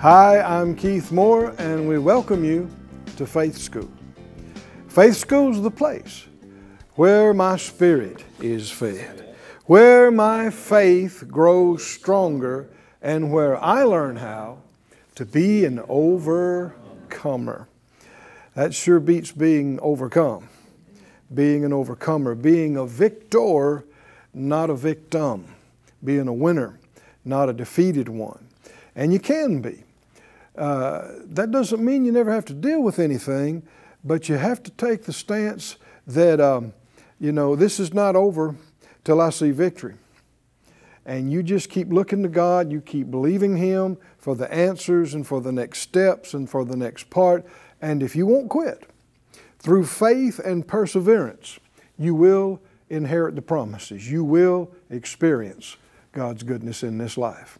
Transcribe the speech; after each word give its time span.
Hi, 0.00 0.42
I'm 0.42 0.76
Keith 0.76 1.10
Moore, 1.10 1.54
and 1.56 1.88
we 1.88 1.96
welcome 1.96 2.44
you 2.44 2.68
to 3.16 3.24
Faith 3.24 3.56
School. 3.56 3.90
Faith 4.88 5.16
School 5.16 5.52
is 5.52 5.62
the 5.62 5.70
place 5.70 6.26
where 6.96 7.32
my 7.32 7.56
spirit 7.56 8.22
is 8.38 8.70
fed, 8.70 9.34
where 9.64 10.10
my 10.10 10.50
faith 10.50 11.24
grows 11.28 11.86
stronger, 11.86 12.68
and 13.00 13.32
where 13.32 13.56
I 13.56 13.84
learn 13.84 14.16
how 14.16 14.58
to 15.14 15.24
be 15.24 15.64
an 15.64 15.82
overcomer. 15.88 17.66
That 18.52 18.74
sure 18.74 19.00
beats 19.00 19.32
being 19.32 19.80
overcome. 19.80 20.50
Being 21.32 21.64
an 21.64 21.72
overcomer, 21.72 22.34
being 22.34 22.76
a 22.76 22.84
victor, 22.84 23.86
not 24.34 24.68
a 24.68 24.74
victim, 24.74 25.46
being 26.04 26.28
a 26.28 26.34
winner, 26.34 26.78
not 27.24 27.48
a 27.48 27.54
defeated 27.54 28.10
one. 28.10 28.46
And 28.96 29.12
you 29.12 29.20
can 29.20 29.60
be. 29.60 29.84
Uh, 30.56 31.08
that 31.26 31.50
doesn't 31.50 31.84
mean 31.84 32.04
you 32.04 32.12
never 32.12 32.32
have 32.32 32.46
to 32.46 32.54
deal 32.54 32.82
with 32.82 32.98
anything, 32.98 33.62
but 34.02 34.28
you 34.28 34.36
have 34.36 34.62
to 34.62 34.70
take 34.72 35.04
the 35.04 35.12
stance 35.12 35.76
that, 36.06 36.40
um, 36.40 36.72
you 37.20 37.30
know, 37.30 37.54
this 37.54 37.78
is 37.78 37.92
not 37.92 38.16
over 38.16 38.56
till 39.04 39.20
I 39.20 39.30
see 39.30 39.50
victory. 39.50 39.94
And 41.04 41.30
you 41.30 41.42
just 41.42 41.68
keep 41.68 41.92
looking 41.92 42.22
to 42.22 42.28
God, 42.28 42.72
you 42.72 42.80
keep 42.80 43.10
believing 43.10 43.56
Him 43.56 43.98
for 44.18 44.34
the 44.34 44.52
answers 44.52 45.14
and 45.14 45.26
for 45.26 45.40
the 45.40 45.52
next 45.52 45.80
steps 45.80 46.34
and 46.34 46.48
for 46.48 46.64
the 46.64 46.76
next 46.76 47.10
part. 47.10 47.46
And 47.80 48.02
if 48.02 48.16
you 48.16 48.26
won't 48.26 48.48
quit, 48.48 48.88
through 49.58 49.84
faith 49.86 50.38
and 50.38 50.66
perseverance, 50.66 51.58
you 51.98 52.14
will 52.14 52.60
inherit 52.88 53.36
the 53.36 53.42
promises. 53.42 54.10
You 54.10 54.24
will 54.24 54.72
experience 54.90 55.76
God's 56.12 56.42
goodness 56.42 56.82
in 56.82 56.98
this 56.98 57.16
life. 57.18 57.58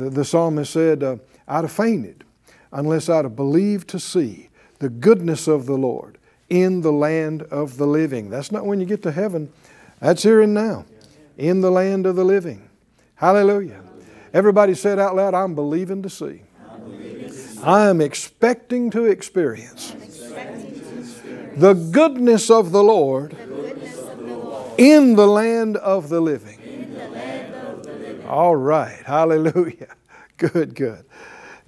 The, 0.00 0.08
the 0.08 0.24
psalmist 0.24 0.72
said, 0.72 1.02
uh, 1.02 1.16
I'd 1.46 1.64
have 1.64 1.72
fainted 1.72 2.24
unless 2.72 3.10
I'd 3.10 3.26
have 3.26 3.36
believed 3.36 3.88
to 3.88 4.00
see 4.00 4.48
the 4.78 4.88
goodness 4.88 5.46
of 5.46 5.66
the 5.66 5.76
Lord 5.76 6.16
in 6.48 6.80
the 6.80 6.92
land 6.92 7.42
of 7.42 7.76
the 7.76 7.86
living. 7.86 8.30
That's 8.30 8.50
not 8.50 8.64
when 8.64 8.80
you 8.80 8.86
get 8.86 9.02
to 9.02 9.12
heaven, 9.12 9.52
that's 10.00 10.22
here 10.22 10.40
and 10.40 10.54
now, 10.54 10.86
in 11.36 11.60
the 11.60 11.70
land 11.70 12.06
of 12.06 12.16
the 12.16 12.24
living. 12.24 12.70
Hallelujah. 13.16 13.82
Everybody 14.32 14.74
said 14.74 14.98
out 14.98 15.16
loud, 15.16 15.34
I'm 15.34 15.54
believing 15.54 16.02
to 16.02 16.08
see. 16.08 16.44
I 17.62 17.88
am 17.88 18.00
expecting 18.00 18.90
to 18.92 19.04
experience 19.04 19.94
the 21.56 21.74
goodness 21.74 22.48
of 22.48 22.72
the 22.72 22.82
Lord 22.82 23.36
in 24.78 25.14
the 25.14 25.26
land 25.26 25.76
of 25.76 26.08
the 26.08 26.22
living. 26.22 26.59
All 28.30 28.54
right. 28.54 29.02
Hallelujah. 29.04 29.88
Good, 30.36 30.74
good. 30.74 31.04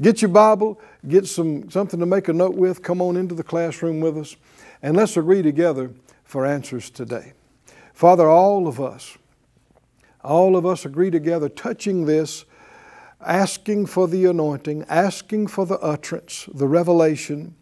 Get 0.00 0.22
your 0.22 0.30
Bible, 0.30 0.80
get 1.06 1.26
some 1.26 1.68
something 1.68 2.00
to 2.00 2.06
make 2.06 2.28
a 2.28 2.32
note 2.32 2.54
with, 2.54 2.82
come 2.82 3.02
on 3.02 3.18
into 3.18 3.34
the 3.34 3.42
classroom 3.42 4.00
with 4.00 4.16
us, 4.16 4.34
and 4.80 4.96
let's 4.96 5.18
agree 5.18 5.42
together 5.42 5.90
for 6.24 6.46
answers 6.46 6.88
today. 6.88 7.34
Father, 7.92 8.26
all 8.30 8.66
of 8.66 8.80
us, 8.80 9.18
all 10.24 10.56
of 10.56 10.64
us 10.64 10.86
agree 10.86 11.10
together, 11.10 11.50
touching 11.50 12.06
this, 12.06 12.46
asking 13.20 13.84
for 13.84 14.08
the 14.08 14.24
anointing, 14.24 14.86
asking 14.88 15.48
for 15.48 15.66
the 15.66 15.78
utterance, 15.80 16.48
the 16.54 16.66
revelation, 16.66 17.54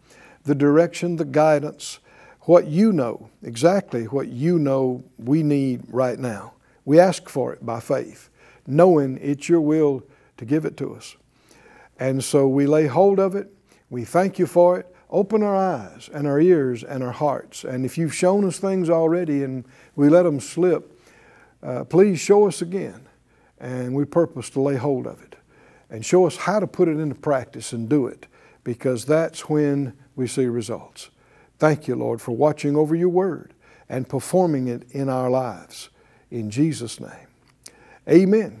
the 0.45 0.55
direction, 0.55 1.17
the 1.17 1.25
guidance, 1.25 1.99
what 2.43 2.67
you 2.67 2.93
know, 2.93 3.29
exactly 3.43 4.05
what 4.05 4.29
you 4.29 4.57
know 4.57 5.03
we 5.17 5.43
need 5.43 5.81
right 5.89 6.19
now. 6.19 6.53
We 6.85 6.99
ask 6.99 7.27
for 7.27 7.51
it 7.51 7.65
by 7.65 7.81
faith, 7.81 8.29
knowing 8.67 9.17
it's 9.21 9.49
your 9.49 9.61
will 9.61 10.03
to 10.37 10.45
give 10.45 10.65
it 10.65 10.77
to 10.77 10.93
us. 10.95 11.15
And 11.99 12.23
so 12.23 12.47
we 12.47 12.65
lay 12.65 12.87
hold 12.87 13.19
of 13.19 13.35
it. 13.35 13.53
We 13.89 14.05
thank 14.05 14.39
you 14.39 14.47
for 14.47 14.79
it. 14.79 14.87
Open 15.09 15.43
our 15.43 15.55
eyes 15.55 16.09
and 16.13 16.25
our 16.25 16.39
ears 16.39 16.83
and 16.83 17.03
our 17.03 17.11
hearts. 17.11 17.63
And 17.63 17.85
if 17.85 17.97
you've 17.97 18.15
shown 18.15 18.45
us 18.45 18.57
things 18.57 18.89
already 18.89 19.43
and 19.43 19.65
we 19.95 20.09
let 20.09 20.23
them 20.23 20.39
slip, 20.39 20.97
uh, 21.61 21.83
please 21.83 22.19
show 22.19 22.47
us 22.47 22.61
again. 22.61 23.07
And 23.59 23.93
we 23.93 24.05
purpose 24.05 24.49
to 24.51 24.61
lay 24.61 24.77
hold 24.77 25.05
of 25.05 25.21
it 25.21 25.35
and 25.89 26.05
show 26.05 26.25
us 26.25 26.37
how 26.37 26.59
to 26.59 26.67
put 26.67 26.87
it 26.87 26.97
into 26.97 27.15
practice 27.15 27.73
and 27.73 27.87
do 27.87 28.07
it 28.07 28.25
because 28.63 29.05
that's 29.05 29.49
when 29.49 29.93
we 30.15 30.27
see 30.27 30.45
results. 30.45 31.09
Thank 31.59 31.87
you, 31.87 31.95
Lord, 31.95 32.21
for 32.21 32.31
watching 32.31 32.75
over 32.75 32.95
your 32.95 33.09
word 33.09 33.53
and 33.87 34.07
performing 34.07 34.67
it 34.67 34.89
in 34.91 35.09
our 35.09 35.29
lives. 35.29 35.89
In 36.31 36.49
Jesus' 36.49 36.99
name. 36.99 37.30
Amen. 38.09 38.59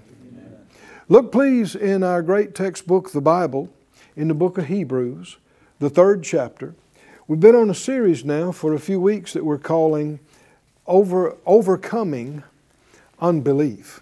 Look, 1.09 1.31
please, 1.31 1.75
in 1.75 2.03
our 2.03 2.21
great 2.21 2.53
textbook, 2.53 3.11
the 3.11 3.21
Bible, 3.21 3.69
in 4.15 4.27
the 4.27 4.35
book 4.35 4.59
of 4.59 4.67
Hebrews, 4.67 5.37
the 5.79 5.89
third 5.89 6.23
chapter. 6.23 6.75
We've 7.27 7.39
been 7.39 7.55
on 7.55 7.69
a 7.69 7.75
series 7.75 8.23
now 8.23 8.51
for 8.51 8.73
a 8.73 8.79
few 8.79 9.01
weeks 9.01 9.33
that 9.33 9.43
we're 9.43 9.57
calling 9.57 10.19
Over, 10.85 11.37
Overcoming 11.45 12.43
Unbelief. 13.19 14.01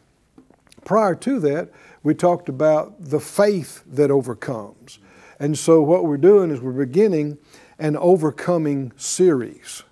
Prior 0.83 1.15
to 1.15 1.39
that, 1.39 1.69
we 2.03 2.13
talked 2.13 2.49
about 2.49 2.95
the 2.99 3.19
faith 3.21 3.83
that 3.87 4.11
overcomes. 4.11 4.99
And 5.39 5.57
so, 5.57 5.81
what 5.81 6.03
we're 6.05 6.17
doing 6.17 6.51
is 6.51 6.59
we're 6.59 6.73
beginning 6.73 7.37
an 7.79 7.95
overcoming 7.95 8.91
series. 8.97 9.83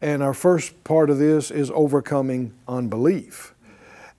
And 0.00 0.20
our 0.20 0.34
first 0.34 0.82
part 0.82 1.10
of 1.10 1.18
this 1.18 1.52
is 1.52 1.70
overcoming 1.70 2.54
unbelief. 2.66 3.53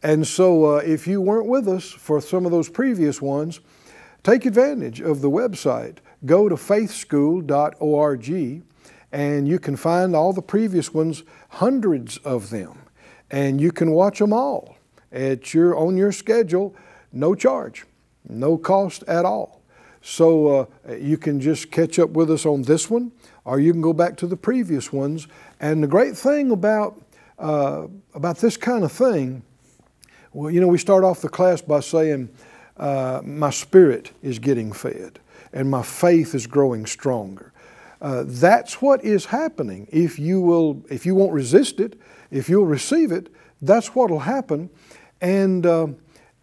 And 0.04 0.28
so, 0.28 0.76
uh, 0.76 0.78
if 0.78 1.08
you 1.08 1.22
weren't 1.22 1.48
with 1.48 1.68
us 1.68 1.90
for 1.90 2.22
some 2.22 2.46
of 2.46 2.52
those 2.52 2.70
previous 2.70 3.22
ones, 3.22 3.60
take 4.24 4.46
advantage 4.46 5.02
of 5.02 5.22
the 5.22 5.30
website. 5.30 5.98
Go 6.26 6.50
to 6.50 6.56
faithschool.org 6.56 8.64
and 9.12 9.48
you 9.48 9.60
can 9.60 9.78
find 9.78 10.16
all 10.16 10.34
the 10.34 10.42
previous 10.42 10.94
ones, 10.94 11.24
hundreds 11.50 12.18
of 12.18 12.50
them, 12.50 12.80
and 13.32 13.62
you 13.62 13.72
can 13.72 13.92
watch 13.92 14.20
them 14.20 14.34
all 14.34 14.76
at 15.12 15.54
your 15.54 15.78
on 15.78 15.96
your 15.96 16.12
schedule, 16.12 16.76
no 17.14 17.34
charge, 17.34 17.86
no 18.28 18.58
cost 18.58 19.04
at 19.08 19.24
all. 19.24 19.62
So 20.02 20.68
uh, 20.88 20.96
you 20.96 21.18
can 21.18 21.40
just 21.40 21.72
catch 21.72 21.98
up 21.98 22.12
with 22.12 22.30
us 22.30 22.46
on 22.46 22.64
this 22.64 22.90
one, 22.90 23.12
or 23.44 23.60
you 23.60 23.72
can 23.72 23.82
go 23.82 23.94
back 23.94 24.18
to 24.18 24.28
the 24.28 24.38
previous 24.38 24.92
ones. 24.92 25.28
And 25.60 25.82
the 25.82 25.88
great 25.88 26.18
thing 26.18 26.52
about 26.52 27.02
uh, 27.40 27.88
about 28.14 28.38
this 28.38 28.58
kind 28.58 28.84
of 28.84 28.92
thing 28.92 29.44
well, 30.36 30.52
you 30.52 30.60
know, 30.60 30.68
we 30.68 30.78
start 30.78 31.06
off 31.06 31.22
the 31.22 31.30
class 31.30 31.62
by 31.62 31.80
saying, 31.80 32.30
uh, 32.76 33.22
My 33.24 33.52
spirit 33.52 34.12
is 34.22 34.38
getting 34.38 34.74
fed 34.74 35.20
and 35.54 35.72
my 35.72 35.82
faith 35.82 36.36
is 36.36 36.46
growing 36.46 36.86
stronger. 36.86 37.54
Uh, 38.02 38.24
that's 38.28 38.82
what 38.82 39.04
is 39.06 39.26
happening. 39.26 39.88
If 39.92 40.20
you 40.20 40.42
will, 40.42 40.84
if 40.90 41.06
you 41.06 41.16
won't 41.16 41.32
resist 41.32 41.80
it, 41.80 41.98
if 42.30 42.50
you'll 42.50 42.66
receive 42.66 43.14
it, 43.14 43.34
that's 43.62 43.96
what 43.96 44.12
will 44.12 44.20
happen. 44.20 44.70
And 45.22 45.66
uh, 45.66 45.88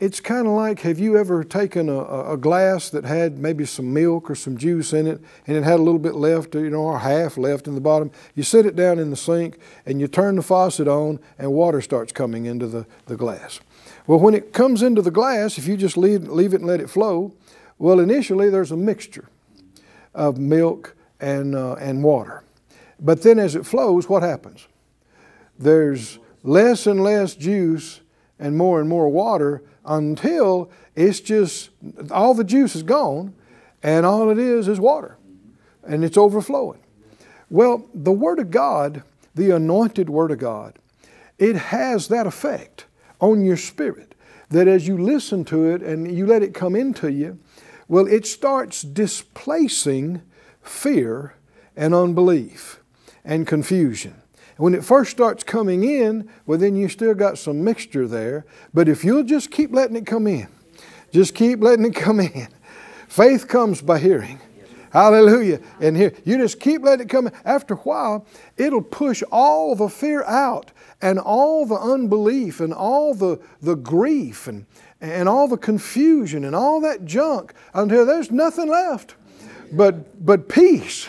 it's 0.00 0.20
kind 0.20 0.46
of 0.46 0.54
like 0.54 0.80
have 0.80 0.98
you 0.98 1.18
ever 1.18 1.44
taken 1.44 1.90
a, 1.90 2.32
a, 2.32 2.36
glass 2.38 2.88
that 2.90 3.04
had 3.04 3.38
maybe 3.38 3.66
some 3.66 3.92
milk 3.92 4.30
or 4.30 4.34
some 4.34 4.56
juice 4.56 4.94
in 4.94 5.06
it 5.06 5.20
and 5.46 5.56
it 5.56 5.62
had 5.62 5.78
a 5.78 5.82
little 5.82 6.00
bit 6.00 6.14
left, 6.14 6.54
you 6.54 6.70
know, 6.70 6.80
or 6.80 6.98
half 6.98 7.36
left 7.36 7.68
in 7.68 7.74
the 7.74 7.80
bottom? 7.80 8.10
You 8.34 8.42
set 8.42 8.64
it 8.64 8.74
down 8.74 8.98
in 8.98 9.10
the 9.10 9.16
sink 9.16 9.58
and 9.84 10.00
you 10.00 10.08
turn 10.08 10.36
the 10.36 10.42
faucet 10.42 10.88
on 10.88 11.20
and 11.38 11.52
water 11.52 11.82
starts 11.82 12.12
coming 12.12 12.46
into 12.46 12.66
the, 12.66 12.86
the 13.06 13.16
glass. 13.16 13.60
Well, 14.06 14.18
when 14.18 14.34
it 14.34 14.52
comes 14.52 14.82
into 14.82 15.02
the 15.02 15.10
glass, 15.10 15.58
if 15.58 15.66
you 15.66 15.76
just 15.76 15.96
leave, 15.96 16.28
leave 16.28 16.54
it 16.54 16.60
and 16.60 16.66
let 16.66 16.80
it 16.80 16.90
flow, 16.90 17.32
well, 17.78 18.00
initially 18.00 18.50
there's 18.50 18.72
a 18.72 18.76
mixture 18.76 19.28
of 20.14 20.38
milk 20.38 20.96
and, 21.20 21.54
uh, 21.54 21.74
and 21.74 22.02
water. 22.02 22.42
But 23.00 23.22
then 23.22 23.38
as 23.38 23.54
it 23.54 23.66
flows, 23.66 24.08
what 24.08 24.22
happens? 24.22 24.66
There's 25.58 26.18
less 26.42 26.86
and 26.86 27.02
less 27.02 27.34
juice 27.34 28.00
and 28.38 28.56
more 28.56 28.80
and 28.80 28.88
more 28.88 29.08
water 29.08 29.62
until 29.84 30.70
it's 30.94 31.20
just 31.20 31.70
all 32.10 32.34
the 32.34 32.44
juice 32.44 32.76
is 32.76 32.82
gone 32.82 33.34
and 33.82 34.04
all 34.04 34.30
it 34.30 34.38
is 34.38 34.68
is 34.68 34.80
water 34.80 35.16
and 35.84 36.04
it's 36.04 36.16
overflowing. 36.16 36.80
Well, 37.50 37.86
the 37.94 38.12
Word 38.12 38.38
of 38.38 38.50
God, 38.50 39.02
the 39.34 39.50
anointed 39.50 40.08
Word 40.08 40.30
of 40.30 40.38
God, 40.38 40.78
it 41.38 41.56
has 41.56 42.08
that 42.08 42.26
effect 42.26 42.86
on 43.22 43.42
your 43.42 43.56
spirit. 43.56 44.14
That 44.50 44.68
as 44.68 44.86
you 44.86 44.98
listen 44.98 45.46
to 45.46 45.70
it 45.70 45.80
and 45.80 46.14
you 46.14 46.26
let 46.26 46.42
it 46.42 46.52
come 46.52 46.76
into 46.76 47.10
you, 47.10 47.38
Well, 47.88 48.06
it 48.06 48.26
starts 48.26 48.82
displacing 48.82 50.22
fear 50.62 51.34
and 51.76 51.94
unbelief 51.94 52.80
and 53.24 53.46
confusion. 53.46 54.14
When 54.56 54.74
it 54.74 54.84
first 54.84 55.10
starts 55.10 55.42
coming 55.44 55.84
in, 55.84 56.28
well, 56.46 56.58
then 56.58 56.76
you 56.76 56.88
still 56.88 57.14
got 57.14 57.38
some 57.38 57.64
mixture 57.64 58.06
there. 58.06 58.44
But 58.72 58.88
if 58.88 59.04
you'll 59.04 59.24
just 59.24 59.50
keep 59.50 59.72
letting 59.72 59.96
it 59.96 60.06
come 60.06 60.26
in, 60.26 60.48
just 61.12 61.34
keep 61.34 61.60
letting 61.60 61.84
it 61.84 61.94
come 61.94 62.20
in. 62.20 62.48
Faith 63.08 63.48
comes 63.48 63.82
by 63.82 63.98
hearing. 63.98 64.40
Hallelujah. 64.92 65.60
And 65.80 65.96
here, 65.96 66.12
you 66.24 66.36
just 66.36 66.60
keep 66.60 66.82
letting 66.82 67.06
it 67.06 67.08
come. 67.08 67.30
After 67.46 67.74
a 67.74 67.78
while, 67.78 68.26
it'll 68.58 68.82
push 68.82 69.22
all 69.32 69.74
the 69.74 69.88
fear 69.88 70.22
out 70.24 70.70
and 71.00 71.18
all 71.18 71.64
the 71.64 71.76
unbelief 71.76 72.60
and 72.60 72.74
all 72.74 73.14
the, 73.14 73.40
the 73.62 73.74
grief 73.74 74.46
and, 74.46 74.66
and 75.00 75.30
all 75.30 75.48
the 75.48 75.56
confusion 75.56 76.44
and 76.44 76.54
all 76.54 76.80
that 76.82 77.06
junk 77.06 77.54
until 77.72 78.04
there's 78.04 78.30
nothing 78.30 78.68
left 78.68 79.14
but, 79.72 80.24
but 80.24 80.48
peace 80.48 81.08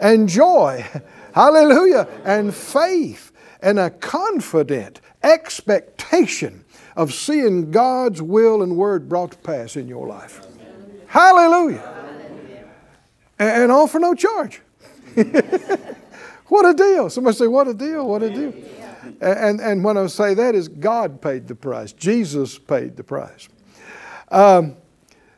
and 0.00 0.28
joy. 0.28 0.84
Hallelujah. 1.32 2.08
And 2.24 2.52
faith 2.52 3.32
and 3.62 3.78
a 3.78 3.90
confident 3.90 5.00
expectation 5.22 6.64
of 6.96 7.14
seeing 7.14 7.70
God's 7.70 8.20
will 8.20 8.62
and 8.62 8.76
word 8.76 9.08
brought 9.08 9.30
to 9.30 9.38
pass 9.38 9.76
in 9.76 9.86
your 9.86 10.08
life. 10.08 10.44
Hallelujah. 11.06 12.01
And 13.48 13.72
all 13.72 13.86
for 13.86 13.98
no 13.98 14.14
charge. 14.14 14.60
what 15.14 16.66
a 16.66 16.74
deal. 16.74 17.10
Somebody 17.10 17.36
say, 17.36 17.46
What 17.46 17.68
a 17.68 17.74
deal, 17.74 18.06
what 18.06 18.22
a 18.22 18.30
deal. 18.30 18.54
And, 19.20 19.60
and 19.60 19.84
when 19.84 19.96
I 19.96 20.06
say 20.06 20.34
that 20.34 20.54
is 20.54 20.68
God 20.68 21.20
paid 21.20 21.48
the 21.48 21.54
price. 21.54 21.92
Jesus 21.92 22.58
paid 22.58 22.96
the 22.96 23.04
price. 23.04 23.48
Um, 24.30 24.76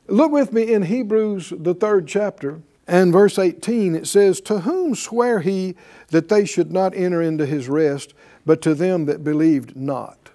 look 0.07 0.33
with 0.33 0.53
me 0.53 0.73
in 0.73 0.83
Hebrews, 0.83 1.53
the 1.57 1.75
third 1.75 2.07
chapter, 2.07 2.61
and 2.87 3.13
verse 3.13 3.39
18. 3.39 3.95
It 3.95 4.07
says, 4.07 4.41
To 4.43 4.61
whom 4.61 4.95
sware 4.95 5.41
he 5.41 5.75
that 6.09 6.29
they 6.29 6.45
should 6.45 6.73
not 6.73 6.95
enter 6.95 7.21
into 7.21 7.47
his 7.47 7.69
rest, 7.69 8.15
but 8.47 8.63
to 8.63 8.75
them 8.75 9.07
that 9.07 9.25
believed 9.25 9.77
not? 9.77 10.31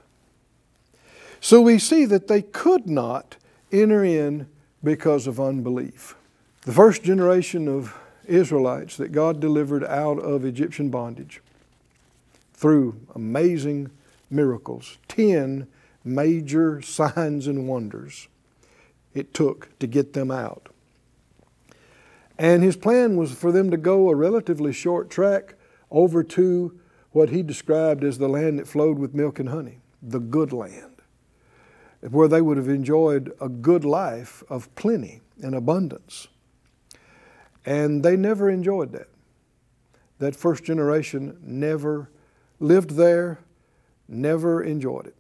So 1.42 1.62
we 1.62 1.80
see 1.80 2.06
that 2.06 2.28
they 2.28 2.42
could 2.42 2.88
not 2.88 3.38
enter 3.72 4.04
in 4.04 4.48
because 4.84 5.28
of 5.28 5.40
unbelief. 5.40 6.16
The 6.64 6.74
first 6.74 7.04
generation 7.04 7.70
of 7.70 7.98
Israelites 8.26 8.98
that 8.98 9.14
God 9.14 9.40
delivered 9.40 9.84
out 9.86 10.20
of 10.20 10.44
Egyptian 10.44 10.90
bondage 10.90 11.42
through 12.54 13.00
amazing 13.16 13.92
miracles, 14.30 14.98
10 15.08 15.68
major 16.04 16.82
signs 16.82 17.48
and 17.48 17.66
wonders 17.66 18.28
it 19.14 19.34
took 19.34 19.70
to 19.80 19.88
get 19.88 20.12
them 20.12 20.32
out. 20.32 20.68
And 22.38 22.62
his 22.62 22.76
plan 22.76 23.16
was 23.16 23.32
for 23.32 23.54
them 23.54 23.72
to 23.72 23.78
go 23.78 24.10
a 24.10 24.16
relatively 24.16 24.74
short 24.74 25.10
track 25.10 25.56
over 25.90 26.24
to 26.24 26.78
what 27.12 27.30
he 27.30 27.42
described 27.42 28.04
as 28.04 28.18
the 28.18 28.30
land 28.30 28.60
that 28.60 28.68
flowed 28.68 29.00
with 29.00 29.16
milk 29.16 29.40
and 29.40 29.50
honey, 29.50 29.80
the 30.02 30.20
good 30.20 30.52
land, 30.52 31.02
where 32.02 32.28
they 32.28 32.42
would 32.42 32.58
have 32.58 32.70
enjoyed 32.70 33.32
a 33.40 33.48
good 33.48 33.86
life 33.86 34.44
of 34.50 34.74
plenty 34.76 35.22
and 35.42 35.56
abundance. 35.56 36.28
And 37.70 38.02
they 38.02 38.18
never 38.18 38.50
enjoyed 38.50 38.94
that. 38.94 39.10
That 40.18 40.36
first 40.36 40.64
generation 40.64 41.38
never 41.44 42.10
lived 42.60 42.90
there, 42.90 43.42
never 44.08 44.64
enjoyed 44.64 45.06
it, 45.06 45.16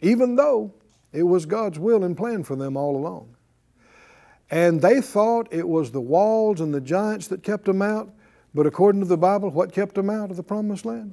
even 0.00 0.34
though 0.34 0.74
it 1.12 1.22
was 1.22 1.46
God's 1.46 1.78
will 1.78 2.02
and 2.02 2.16
plan 2.16 2.42
for 2.42 2.56
them 2.56 2.76
all 2.76 2.96
along. 2.96 3.36
And 4.50 4.82
they 4.82 5.00
thought 5.00 5.46
it 5.52 5.68
was 5.68 5.92
the 5.92 6.00
walls 6.00 6.60
and 6.60 6.74
the 6.74 6.80
giants 6.80 7.28
that 7.28 7.44
kept 7.44 7.66
them 7.66 7.80
out, 7.80 8.12
but 8.52 8.66
according 8.66 9.02
to 9.02 9.06
the 9.06 9.16
Bible, 9.16 9.50
what 9.50 9.72
kept 9.72 9.94
them 9.94 10.10
out 10.10 10.32
of 10.32 10.36
the 10.36 10.42
promised 10.42 10.84
land? 10.84 11.12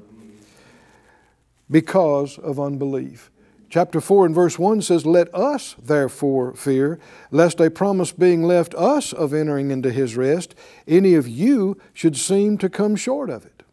Because 1.69 2.39
of 2.39 2.59
unbelief. 2.59 3.29
Chapter 3.69 4.01
4 4.01 4.27
and 4.27 4.35
verse 4.35 4.57
1 4.57 4.81
says, 4.81 5.05
Let 5.05 5.33
us 5.33 5.75
therefore 5.81 6.55
fear, 6.55 6.99
lest 7.29 7.59
a 7.59 7.69
promise 7.69 8.11
being 8.11 8.43
left 8.43 8.73
us 8.75 9.13
of 9.13 9.33
entering 9.33 9.69
into 9.69 9.91
his 9.91 10.15
rest, 10.15 10.55
any 10.87 11.13
of 11.13 11.27
you 11.27 11.77
should 11.93 12.17
seem 12.17 12.57
to 12.57 12.69
come 12.69 12.95
short 12.95 13.29
of 13.29 13.45
it. 13.45 13.63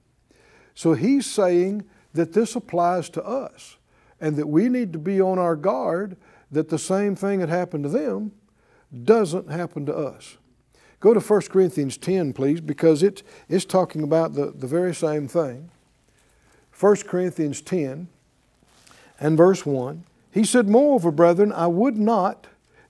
So 0.74 0.92
he's 0.92 1.24
saying, 1.24 1.84
that 2.16 2.32
this 2.32 2.56
applies 2.56 3.08
to 3.10 3.24
us 3.24 3.76
and 4.20 4.36
that 4.36 4.48
we 4.48 4.68
need 4.68 4.92
to 4.92 4.98
be 4.98 5.20
on 5.20 5.38
our 5.38 5.54
guard 5.54 6.16
that 6.50 6.68
the 6.68 6.78
same 6.78 7.14
thing 7.14 7.38
that 7.40 7.48
happened 7.48 7.84
to 7.84 7.90
them 7.90 8.32
doesn't 9.04 9.50
happen 9.50 9.86
to 9.86 9.94
us. 9.94 10.38
Go 11.00 11.12
to 11.12 11.20
1 11.20 11.42
Corinthians 11.42 11.96
10, 11.96 12.32
please, 12.32 12.60
because 12.60 13.02
it, 13.02 13.22
it's 13.48 13.64
talking 13.64 14.02
about 14.02 14.34
the, 14.34 14.50
the 14.50 14.66
very 14.66 14.94
same 14.94 15.28
thing. 15.28 15.70
1 16.78 16.96
Corinthians 17.06 17.60
10 17.60 18.08
and 19.18 19.36
verse 19.36 19.64
1. 19.64 20.04
He 20.30 20.44
said, 20.44 20.68
Moreover, 20.68 21.10
brethren, 21.10 21.52
I 21.52 21.66
would 21.66 21.96
not 21.96 22.46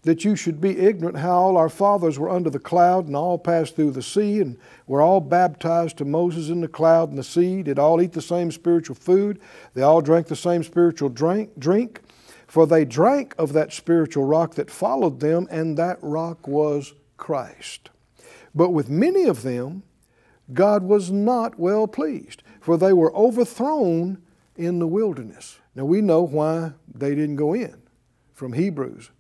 that 0.07 0.25
you 0.25 0.37
should 0.37 0.61
be 0.61 0.79
ignorant 0.79 1.19
how 1.19 1.33
all 1.33 1.57
our 1.57 1.69
fathers 1.69 2.17
were 2.17 2.31
under 2.31 2.49
the 2.49 2.61
cloud 2.61 3.07
and 3.07 3.17
all 3.17 3.37
passed 3.37 3.75
through 3.75 3.91
the 3.91 4.03
sea 4.03 4.41
and 4.41 4.57
were 4.87 5.03
all 5.03 5.21
baptized 5.21 5.99
to 5.99 6.05
Moses 6.05 6.49
in 6.49 6.61
the 6.61 6.69
cloud 6.69 7.09
and 7.09 7.19
the 7.19 7.25
sea, 7.25 7.61
did 7.65 7.77
all 7.79 8.01
eat 8.01 8.13
the 8.13 8.23
same 8.23 8.53
spiritual 8.53 8.95
food, 8.95 9.41
they 9.75 9.83
all 9.83 10.01
drank 10.01 10.29
the 10.29 10.37
same 10.37 10.63
spiritual 10.63 11.09
drink, 11.09 11.51
drink, 11.59 12.03
for 12.47 12.69
they 12.69 12.85
drank 12.85 13.35
of 13.37 13.53
that 13.55 13.73
spiritual 13.73 14.23
rock 14.23 14.55
that 14.55 14.71
followed 14.71 15.19
them, 15.19 15.49
and 15.51 15.77
that 15.77 15.99
rock 16.01 16.47
was 16.47 16.95
Christ. 17.17 17.91
But 18.55 18.71
with 18.71 18.89
many 18.89 19.25
of 19.25 19.43
them, 19.43 19.83
God 20.53 20.85
was 20.85 21.11
not 21.11 21.59
well 21.59 21.89
pleased, 21.89 22.45
for 22.61 22.77
they 22.77 22.93
were 22.93 23.15
overthrown 23.17 24.23
in 24.55 24.79
the 24.79 24.87
wilderness. 24.87 25.59
Now 25.77 25.85
we 25.85 26.01
know 26.01 26.23
why 26.23 26.73
they 26.93 27.15
didn't 27.15 27.37
go 27.37 27.53
in 27.53 27.83
from 28.33 28.55
Hebrews 28.55 29.11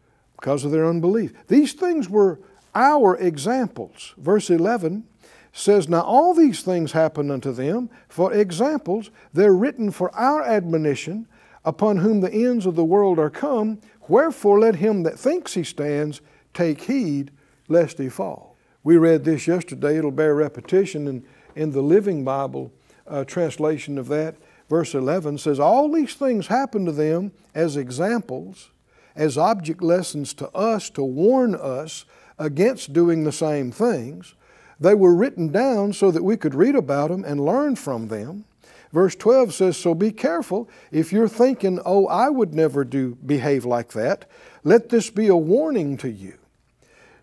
because 0.41 0.65
of 0.65 0.73
their 0.73 0.87
unbelief. 0.87 1.35
These 1.49 1.75
things 1.75 2.09
were 2.09 2.41
our 2.75 3.17
examples. 3.17 4.15
Verse 4.17 4.49
11 4.51 5.05
says, 5.53 5.89
Now 5.89 6.01
all 6.01 6.35
these 6.35 6.63
things 6.63 6.93
happened 6.93 7.31
unto 7.31 7.53
them 7.53 7.91
for 8.09 8.33
examples. 8.33 9.11
They're 9.35 9.53
written 9.53 9.91
for 9.91 10.15
our 10.15 10.43
admonition, 10.43 11.29
upon 11.65 11.99
whom 11.99 12.21
the 12.21 12.33
ends 12.33 12.65
of 12.65 12.75
the 12.75 12.85
world 12.85 13.19
are 13.19 13.31
come. 13.31 13.81
Wherefore 14.09 14.61
let 14.61 14.77
him 14.77 15.03
that 15.03 15.19
thinks 15.19 15.55
he 15.55 15.65
stands 15.65 16.21
take 16.55 16.83
heed 16.83 17.33
lest 17.69 17.99
he 17.99 18.09
fall. 18.09 18.57
We 18.83 18.97
read 18.97 19.25
this 19.25 19.47
yesterday. 19.47 19.99
It'll 19.99 20.11
bear 20.11 20.35
repetition. 20.35 21.09
And 21.09 21.27
in 21.55 21.73
the 21.73 21.83
Living 21.83 22.25
Bible 22.25 22.73
uh, 23.07 23.25
translation 23.25 23.99
of 23.99 24.09
that, 24.09 24.37
verse 24.69 24.95
11 24.95 25.39
says, 25.39 25.61
All 25.61 25.91
these 25.91 26.15
things 26.15 26.47
happen 26.47 26.85
to 26.87 26.93
them 26.93 27.33
as 27.55 27.77
examples 27.77 28.71
as 29.17 29.39
object 29.39 29.83
lessons 29.83 30.35
to 30.35 30.49
us 30.51 30.91
to 30.91 31.03
warn 31.03 31.55
us 31.55 32.05
against 32.39 32.93
doing 32.93 33.25
the 33.25 33.33
same 33.33 33.73
things. 33.73 34.35
They 34.79 34.95
were 34.95 35.15
written 35.15 35.49
down 35.49 35.95
so 35.95 36.11
that 36.11 36.23
we 36.23 36.37
could 36.37 36.55
read 36.55 36.77
about 36.77 37.11
them 37.11 37.25
and 37.25 37.41
learn 37.41 37.77
from 37.77 38.09
them. 38.09 38.45
Verse 38.93 39.17
12 39.17 39.55
says, 39.55 39.77
So 39.77 39.95
be 39.95 40.13
careful. 40.13 40.69
If 40.93 41.13
you're 41.13 41.29
thinking, 41.29 41.81
oh, 41.85 42.07
I 42.07 42.29
would 42.29 42.55
never 42.55 42.85
do 42.85 43.17
behave 43.25 43.65
like 43.65 43.93
that, 43.93 44.27
let 44.65 44.91
this 44.91 45.11
be 45.11 45.29
a 45.29 45.37
warning 45.37 45.97
to 45.99 46.11
you. 46.11 46.35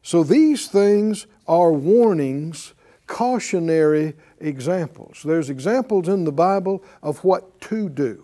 So 0.02 0.24
these 0.24 0.68
things 0.68 1.28
are 1.48 1.72
warnings, 1.72 2.74
cautionary 3.08 4.16
examples. 4.40 5.22
There's 5.24 5.50
examples 5.50 6.08
in 6.08 6.24
the 6.24 6.32
Bible 6.32 6.84
of 7.02 7.24
what 7.24 7.60
to 7.62 7.90
do. 7.90 8.24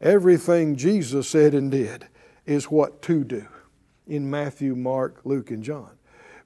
Everything 0.00 0.76
Jesus 0.76 1.28
said 1.28 1.54
and 1.54 1.70
did 1.70 2.06
is 2.46 2.70
what 2.70 3.02
to 3.02 3.24
do 3.24 3.46
in 4.06 4.28
Matthew, 4.30 4.74
Mark, 4.74 5.20
Luke, 5.24 5.50
and 5.50 5.62
John. 5.62 5.90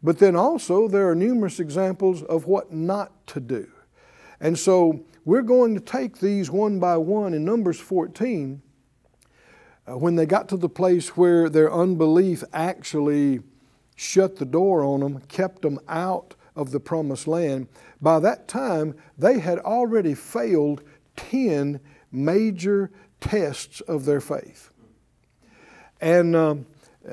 But 0.02 0.18
then 0.18 0.36
also, 0.36 0.86
there 0.86 1.08
are 1.08 1.14
numerous 1.14 1.60
examples 1.60 2.22
of 2.24 2.46
what 2.46 2.72
not 2.72 3.26
to 3.28 3.40
do. 3.40 3.68
And 4.40 4.58
so, 4.58 5.04
we're 5.24 5.42
going 5.42 5.74
to 5.74 5.80
take 5.80 6.18
these 6.18 6.50
one 6.50 6.78
by 6.78 6.98
one. 6.98 7.32
In 7.32 7.44
Numbers 7.44 7.80
14, 7.80 8.60
uh, 9.86 9.96
when 9.96 10.16
they 10.16 10.26
got 10.26 10.48
to 10.50 10.56
the 10.58 10.68
place 10.68 11.16
where 11.16 11.48
their 11.48 11.72
unbelief 11.72 12.44
actually 12.52 13.40
shut 13.96 14.36
the 14.36 14.44
door 14.44 14.84
on 14.84 15.00
them, 15.00 15.20
kept 15.20 15.62
them 15.62 15.78
out 15.88 16.34
of 16.56 16.70
the 16.70 16.80
promised 16.80 17.26
land, 17.26 17.68
by 18.00 18.20
that 18.20 18.48
time 18.48 18.94
they 19.18 19.38
had 19.38 19.58
already 19.60 20.14
failed 20.14 20.82
10 21.16 21.80
major 22.12 22.90
tests 23.20 23.80
of 23.82 24.04
their 24.04 24.20
faith. 24.20 24.70
And, 26.00 26.36
um, 26.36 26.66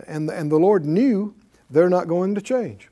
and, 0.08 0.30
and 0.30 0.52
the 0.52 0.58
Lord 0.58 0.86
knew 0.86 1.36
they're 1.70 1.90
not 1.90 2.08
going 2.08 2.36
to 2.36 2.42
change. 2.42 2.90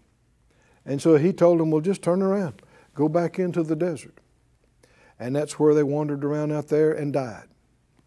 And 0.85 1.01
so 1.01 1.17
he 1.17 1.33
told 1.33 1.59
them, 1.59 1.71
well, 1.71 1.81
just 1.81 2.01
turn 2.01 2.21
around, 2.21 2.61
go 2.95 3.09
back 3.09 3.37
into 3.37 3.63
the 3.63 3.75
desert. 3.75 4.19
And 5.19 5.35
that's 5.35 5.59
where 5.59 5.73
they 5.73 5.83
wandered 5.83 6.23
around 6.23 6.51
out 6.51 6.69
there 6.69 6.93
and 6.93 7.11
died. 7.11 7.47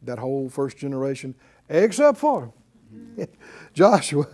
That 0.03 0.19
whole 0.19 0.49
first 0.49 0.79
generation, 0.79 1.35
except 1.69 2.19
for 2.19 2.53
Joshua 3.75 4.27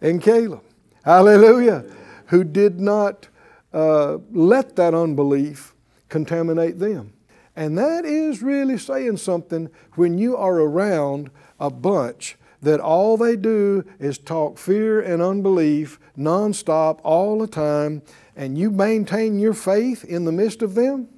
and 0.00 0.22
Caleb. 0.22 0.62
Hallelujah. 1.04 1.84
Who 2.26 2.44
did 2.44 2.80
not 2.80 3.28
uh, 3.72 4.18
let 4.32 4.76
that 4.76 4.94
unbelief 4.94 5.74
contaminate 6.08 6.78
them. 6.78 7.12
And 7.54 7.76
that 7.78 8.04
is 8.04 8.42
really 8.42 8.78
saying 8.78 9.16
something 9.18 9.70
when 9.94 10.18
you 10.18 10.36
are 10.36 10.58
around 10.58 11.30
a 11.58 11.70
bunch 11.70 12.36
that 12.62 12.80
all 12.80 13.16
they 13.16 13.36
do 13.36 13.84
is 13.98 14.18
talk 14.18 14.58
fear 14.58 15.00
and 15.00 15.22
unbelief 15.22 15.98
nonstop 16.18 17.00
all 17.02 17.38
the 17.38 17.46
time, 17.46 18.02
and 18.34 18.58
you 18.58 18.70
maintain 18.70 19.38
your 19.38 19.54
faith 19.54 20.04
in 20.04 20.24
the 20.24 20.32
midst 20.32 20.62
of 20.62 20.74
them, 20.74 21.08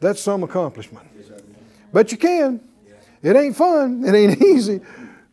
that's 0.00 0.20
some 0.20 0.42
accomplishment. 0.42 1.06
But 1.92 2.12
you 2.12 2.18
can. 2.18 2.60
It 3.22 3.36
ain't 3.36 3.56
fun, 3.56 4.04
it 4.04 4.14
ain't 4.14 4.42
easy, 4.42 4.80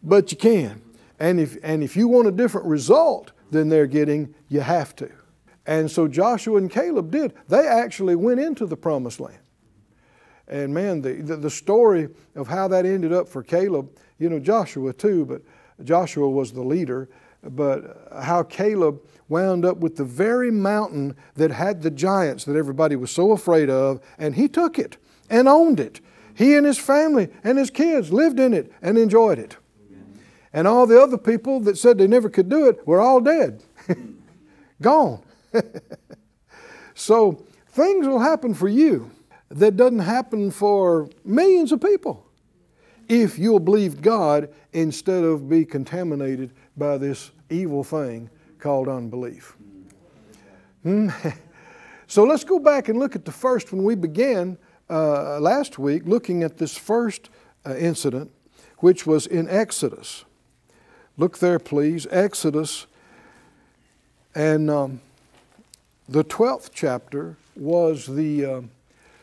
but 0.03 0.31
you 0.31 0.37
can. 0.37 0.81
And 1.19 1.39
if, 1.39 1.57
and 1.63 1.83
if 1.83 1.95
you 1.95 2.07
want 2.07 2.27
a 2.27 2.31
different 2.31 2.67
result 2.67 3.31
than 3.51 3.69
they're 3.69 3.87
getting, 3.87 4.33
you 4.49 4.61
have 4.61 4.95
to. 4.97 5.09
And 5.65 5.91
so 5.91 6.07
Joshua 6.07 6.57
and 6.57 6.71
Caleb 6.71 7.11
did. 7.11 7.33
They 7.49 7.67
actually 7.67 8.15
went 8.15 8.39
into 8.39 8.65
the 8.65 8.77
promised 8.77 9.19
land. 9.19 9.39
And 10.47 10.73
man, 10.73 11.01
the, 11.01 11.13
the, 11.15 11.35
the, 11.35 11.49
story 11.49 12.07
of 12.35 12.47
how 12.47 12.69
that 12.69 12.85
ended 12.85 13.11
up 13.11 13.27
for 13.27 13.43
Caleb, 13.43 13.89
you 14.17 14.29
know, 14.29 14.39
Joshua 14.39 14.93
too, 14.93 15.25
but 15.25 15.41
Joshua 15.83 16.29
was 16.29 16.53
the 16.53 16.63
leader, 16.63 17.09
but 17.43 18.09
how 18.21 18.43
Caleb 18.43 19.01
wound 19.27 19.65
up 19.65 19.77
with 19.77 19.97
the 19.97 20.05
very 20.05 20.49
mountain 20.49 21.17
that 21.35 21.51
had 21.51 21.81
the 21.81 21.91
giants 21.91 22.45
that 22.45 22.55
everybody 22.55 22.95
was 22.95 23.11
so 23.11 23.33
afraid 23.33 23.69
of, 23.69 23.99
and 24.17 24.35
he 24.35 24.47
took 24.47 24.79
it 24.79 24.97
and 25.29 25.49
owned 25.49 25.81
it. 25.81 25.99
He 26.33 26.55
and 26.55 26.65
his 26.65 26.77
family 26.77 27.29
and 27.43 27.57
his 27.57 27.69
kids 27.69 28.13
lived 28.13 28.39
in 28.39 28.53
it 28.53 28.71
and 28.81 28.97
enjoyed 28.97 29.39
it. 29.39 29.57
And 30.57 30.67
all 30.67 30.87
the 30.87 30.99
other 30.99 31.19
people 31.19 31.59
that 31.59 31.77
said 31.77 31.99
they 31.99 32.07
never 32.07 32.31
could 32.31 32.49
do 32.49 32.67
it 32.67 32.87
were 32.87 32.99
all 32.99 33.21
dead, 33.21 33.61
gone. 34.81 35.21
so 36.95 37.45
things 37.67 38.07
will 38.07 38.17
happen 38.17 38.55
for 38.55 38.67
you 38.67 39.11
that 39.49 39.77
doesn't 39.77 39.99
happen 39.99 40.49
for 40.49 41.09
millions 41.23 41.71
of 41.71 41.79
people 41.79 42.25
if 43.07 43.37
you'll 43.37 43.59
believe 43.59 44.01
God 44.01 44.51
instead 44.73 45.23
of 45.23 45.47
be 45.47 45.63
contaminated 45.63 46.53
by 46.75 46.97
this 46.97 47.29
evil 47.51 47.83
thing 47.83 48.27
called 48.57 48.87
unbelief. 48.87 49.55
Hmm. 50.81 51.09
so 52.07 52.23
let's 52.23 52.43
go 52.43 52.57
back 52.57 52.89
and 52.89 52.97
look 52.97 53.15
at 53.15 53.25
the 53.25 53.31
first 53.31 53.71
when 53.71 53.83
we 53.83 53.93
began 53.93 54.57
uh, 54.89 55.39
last 55.39 55.77
week, 55.77 56.07
looking 56.07 56.41
at 56.41 56.57
this 56.57 56.75
first 56.75 57.29
uh, 57.63 57.75
incident, 57.75 58.31
which 58.79 59.05
was 59.05 59.27
in 59.27 59.47
Exodus. 59.47 60.25
Look 61.17 61.39
there, 61.39 61.57
please. 61.57 62.05
Exodus. 62.11 62.85
And 64.35 64.69
um, 64.69 65.01
the 66.07 66.23
12th 66.23 66.69
chapter 66.73 67.35
was 67.55 68.05
the, 68.05 68.45
uh, 68.45 68.61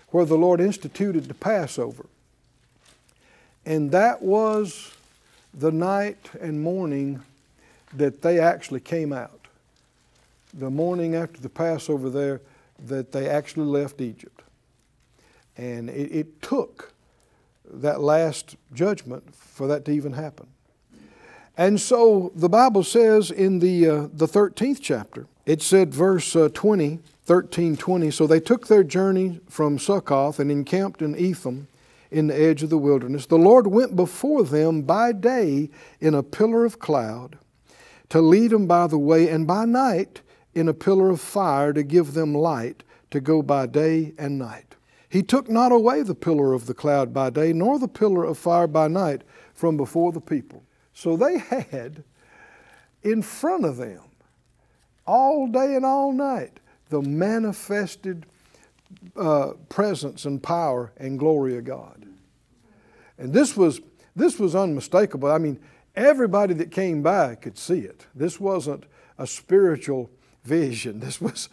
where 0.09 0.25
the 0.25 0.37
Lord 0.37 0.61
instituted 0.61 1.27
the 1.27 1.35
Passover. 1.35 2.07
And 3.65 3.93
that 3.93 4.23
was 4.23 4.93
the 5.55 5.71
night 5.71 6.31
and 6.41 6.61
morning 6.61 7.23
that 7.93 8.23
they 8.23 8.41
actually 8.41 8.81
came 8.81 9.13
out. 9.13 9.47
The 10.53 10.71
morning 10.71 11.15
after 11.15 11.41
the 11.41 11.49
Passover 11.49 12.11
there, 12.11 12.41
that 12.87 13.13
they 13.13 13.29
actually 13.29 13.67
left 13.67 14.01
Egypt. 14.01 14.43
And 15.57 15.89
it, 15.89 16.11
it 16.13 16.43
took 16.43 16.93
that 17.73 18.01
last 18.01 18.57
judgment 18.75 19.33
for 19.33 19.69
that 19.69 19.85
to 19.85 19.93
even 19.93 20.13
happen. 20.13 20.49
And 21.57 21.81
so 21.81 22.33
the 22.35 22.49
Bible 22.49 22.83
says 22.83 23.31
in 23.31 23.61
the, 23.61 23.89
uh, 23.89 24.09
the 24.13 24.27
13th 24.27 24.79
chapter, 24.81 25.27
it 25.47 25.63
said, 25.63 25.95
verse 25.95 26.35
uh, 26.35 26.49
20, 26.53 26.99
13, 27.25 27.77
20, 27.77 28.11
so 28.11 28.27
they 28.27 28.41
took 28.41 28.67
their 28.67 28.83
journey 28.83 29.41
from 29.49 29.79
Succoth 29.79 30.41
and 30.41 30.51
encamped 30.51 31.01
in 31.01 31.15
Etham 31.17 31.69
in 32.11 32.27
the 32.27 32.41
edge 32.41 32.63
of 32.63 32.71
the 32.71 32.79
wilderness. 32.79 33.27
The 33.27 33.37
Lord 33.37 33.67
went 33.69 33.95
before 33.95 34.43
them 34.43 34.83
by 34.83 35.13
day 35.13 35.71
in 36.01 36.15
a 36.15 36.23
pillar 36.23 36.65
of 36.65 36.79
cloud 36.79 37.39
to 38.09 38.21
lead 38.21 38.51
them 38.51 38.67
by 38.67 38.87
the 38.87 38.99
way, 38.99 39.29
and 39.29 39.47
by 39.47 39.65
night 39.65 40.21
in 40.55 40.69
a 40.69 40.75
pillar 40.75 41.11
of 41.11 41.21
fire 41.21 41.73
to 41.73 41.83
give 41.83 42.15
them 42.15 42.35
light 42.35 42.83
to 43.11 43.21
go 43.21 43.43
by 43.43 43.67
day 43.67 44.13
and 44.19 44.39
night. 44.39 44.75
He 45.09 45.23
took 45.23 45.49
not 45.49 45.73
away 45.73 46.03
the 46.03 46.15
pillar 46.15 46.53
of 46.53 46.67
the 46.67 46.75
cloud 46.75 47.13
by 47.13 47.31
day, 47.31 47.53
nor 47.53 47.79
the 47.79 47.89
pillar 47.89 48.25
of 48.25 48.39
fire 48.39 48.67
by 48.67 48.89
night 48.89 49.23
from 49.55 49.77
before 49.77 50.13
the 50.13 50.21
people. 50.21 50.65
So 50.95 51.17
they 51.17 51.39
had 51.39 52.05
in 53.03 53.21
front 53.21 53.65
of 53.65 53.77
them 53.77 54.01
all 55.07 55.49
day 55.49 55.75
and 55.75 55.85
all 55.85 56.13
night 56.13 56.61
the 56.89 57.03
manifested 57.03 58.25
uh, 59.17 59.53
presence 59.69 60.25
and 60.25 60.43
power 60.43 60.93
and 60.97 61.19
glory 61.19 61.59
of 61.59 61.65
God. 61.65 62.07
And 63.19 63.33
this 63.33 63.57
was, 63.57 63.81
this 64.15 64.39
was 64.39 64.55
unmistakable. 64.55 65.31
I 65.31 65.39
mean, 65.39 65.61
everybody 65.97 66.55
that 66.55 66.71
came 66.71 67.03
by 67.03 67.35
could 67.35 67.59
see 67.59 67.81
it. 67.81 68.07
This 68.15 68.39
wasn't 68.39 68.85
a 69.19 69.27
spiritual 69.27 70.11
vision. 70.45 71.01
This 71.05 71.21
was 71.21 71.49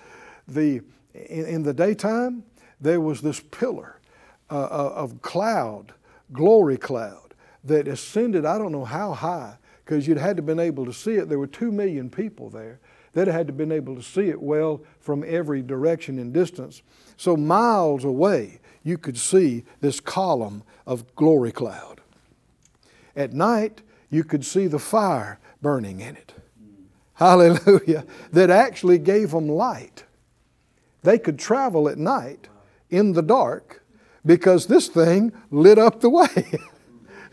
the, 0.48 0.82
in, 1.14 1.46
in 1.46 1.64
the 1.64 1.74
daytime, 1.74 2.44
there 2.80 3.02
was 3.02 3.22
this 3.22 3.40
pillar 3.40 4.00
uh, 4.50 4.64
uh 4.64 4.94
of 4.96 5.22
cloud, 5.22 5.94
glory 6.32 6.78
cloud 6.78 7.31
that 7.64 7.88
ascended, 7.88 8.46
I 8.46 8.58
don't 8.58 8.72
know 8.72 8.86
how 8.86 9.14
high, 9.14 9.58
because 9.84 10.08
you'd 10.08 10.18
had 10.18 10.38
to 10.38 10.42
been 10.42 10.60
able 10.60 10.86
to 10.86 10.94
see 10.94 11.14
it. 11.14 11.30
There 11.30 11.40
were 11.40 11.48
two 11.48 11.72
million 11.72 12.10
people 12.10 12.50
there. 12.50 12.80
They'd 13.14 13.28
had 13.28 13.48
to 13.48 13.54
been 13.54 13.72
able 13.72 13.96
to 13.96 14.04
see 14.04 14.30
it 14.30 14.42
well 14.42 14.82
from 15.00 15.24
every 15.28 15.62
direction 15.62 16.18
and 16.18 16.34
distance. 16.34 16.82
So 17.18 17.36
miles 17.36 18.06
away, 18.06 18.60
you 18.84 18.98
could 18.98 19.18
see 19.18 19.66
this 19.82 20.00
column 20.00 20.64
of 20.88 21.16
glory 21.16 21.52
cloud. 21.52 22.02
At 23.16 23.34
night, 23.34 23.82
you 24.10 24.24
could 24.24 24.46
see 24.46 24.68
the 24.68 24.80
fire 24.80 25.40
burning 25.62 26.00
in 26.00 26.16
it. 26.16 26.34
Hallelujah. 27.16 28.06
That 28.32 28.50
actually 28.50 28.98
gave 28.98 29.32
them 29.32 29.48
light. 29.48 30.06
They 31.04 31.20
could 31.20 31.38
travel 31.38 31.90
at 31.90 31.98
night 31.98 32.48
in 32.90 33.14
the 33.14 33.22
dark 33.22 33.84
because 34.26 34.68
this 34.68 34.88
thing 34.88 35.34
lit 35.50 35.78
up 35.78 36.00
the 36.00 36.10
way. 36.10 36.28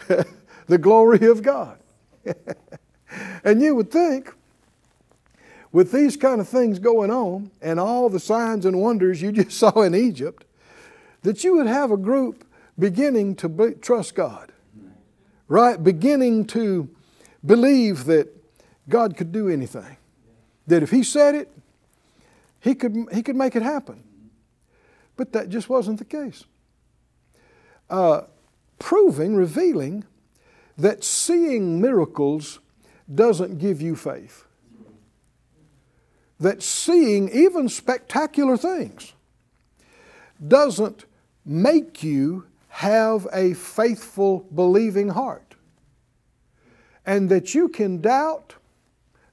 the 0.67 0.78
glory 0.78 1.26
of 1.26 1.43
God. 1.43 1.78
and 3.45 3.61
you 3.61 3.75
would 3.75 3.90
think, 3.90 4.33
with 5.73 5.93
these 5.93 6.17
kind 6.17 6.40
of 6.40 6.49
things 6.49 6.78
going 6.78 7.11
on 7.11 7.50
and 7.61 7.78
all 7.78 8.09
the 8.09 8.21
signs 8.21 8.64
and 8.64 8.81
wonders 8.81 9.21
you 9.21 9.33
just 9.33 9.52
saw 9.52 9.83
in 9.83 9.95
Egypt, 9.95 10.45
that 11.23 11.45
you 11.45 11.57
would 11.57 11.67
have 11.67 11.90
a 11.90 11.97
group 11.97 12.45
beginning 12.78 13.35
to 13.37 13.49
be, 13.49 13.73
trust 13.73 14.14
God, 14.14 14.52
right? 15.49 15.83
Beginning 15.83 16.47
to 16.47 16.88
believe 17.45 18.05
that 18.05 18.28
God 18.88 19.17
could 19.17 19.33
do 19.33 19.49
anything. 19.49 19.97
That 20.67 20.83
if 20.83 20.90
He 20.90 21.02
said 21.02 21.35
it, 21.35 21.50
He 22.61 22.75
could, 22.75 23.09
he 23.12 23.23
could 23.23 23.37
make 23.37 23.57
it 23.57 23.62
happen. 23.62 24.02
But 25.17 25.33
that 25.33 25.49
just 25.49 25.69
wasn't 25.69 25.99
the 25.99 26.05
case. 26.05 26.45
Uh, 27.90 28.23
proving, 28.79 29.35
revealing 29.37 30.05
that 30.77 31.03
seeing 31.03 31.81
miracles 31.81 32.61
doesn't 33.13 33.59
give 33.59 33.83
you 33.83 33.97
faith. 33.97 34.45
That 36.39 36.63
seeing 36.63 37.29
even 37.31 37.69
spectacular 37.69 38.57
things 38.57 39.13
doesn't 40.47 41.05
make 41.45 42.05
you 42.05 42.45
have 42.69 43.27
a 43.33 43.55
faithful, 43.55 44.47
believing 44.55 45.09
heart. 45.09 45.55
And 47.05 47.29
that 47.31 47.55
you 47.55 47.69
can 47.69 48.01
doubt 48.01 48.55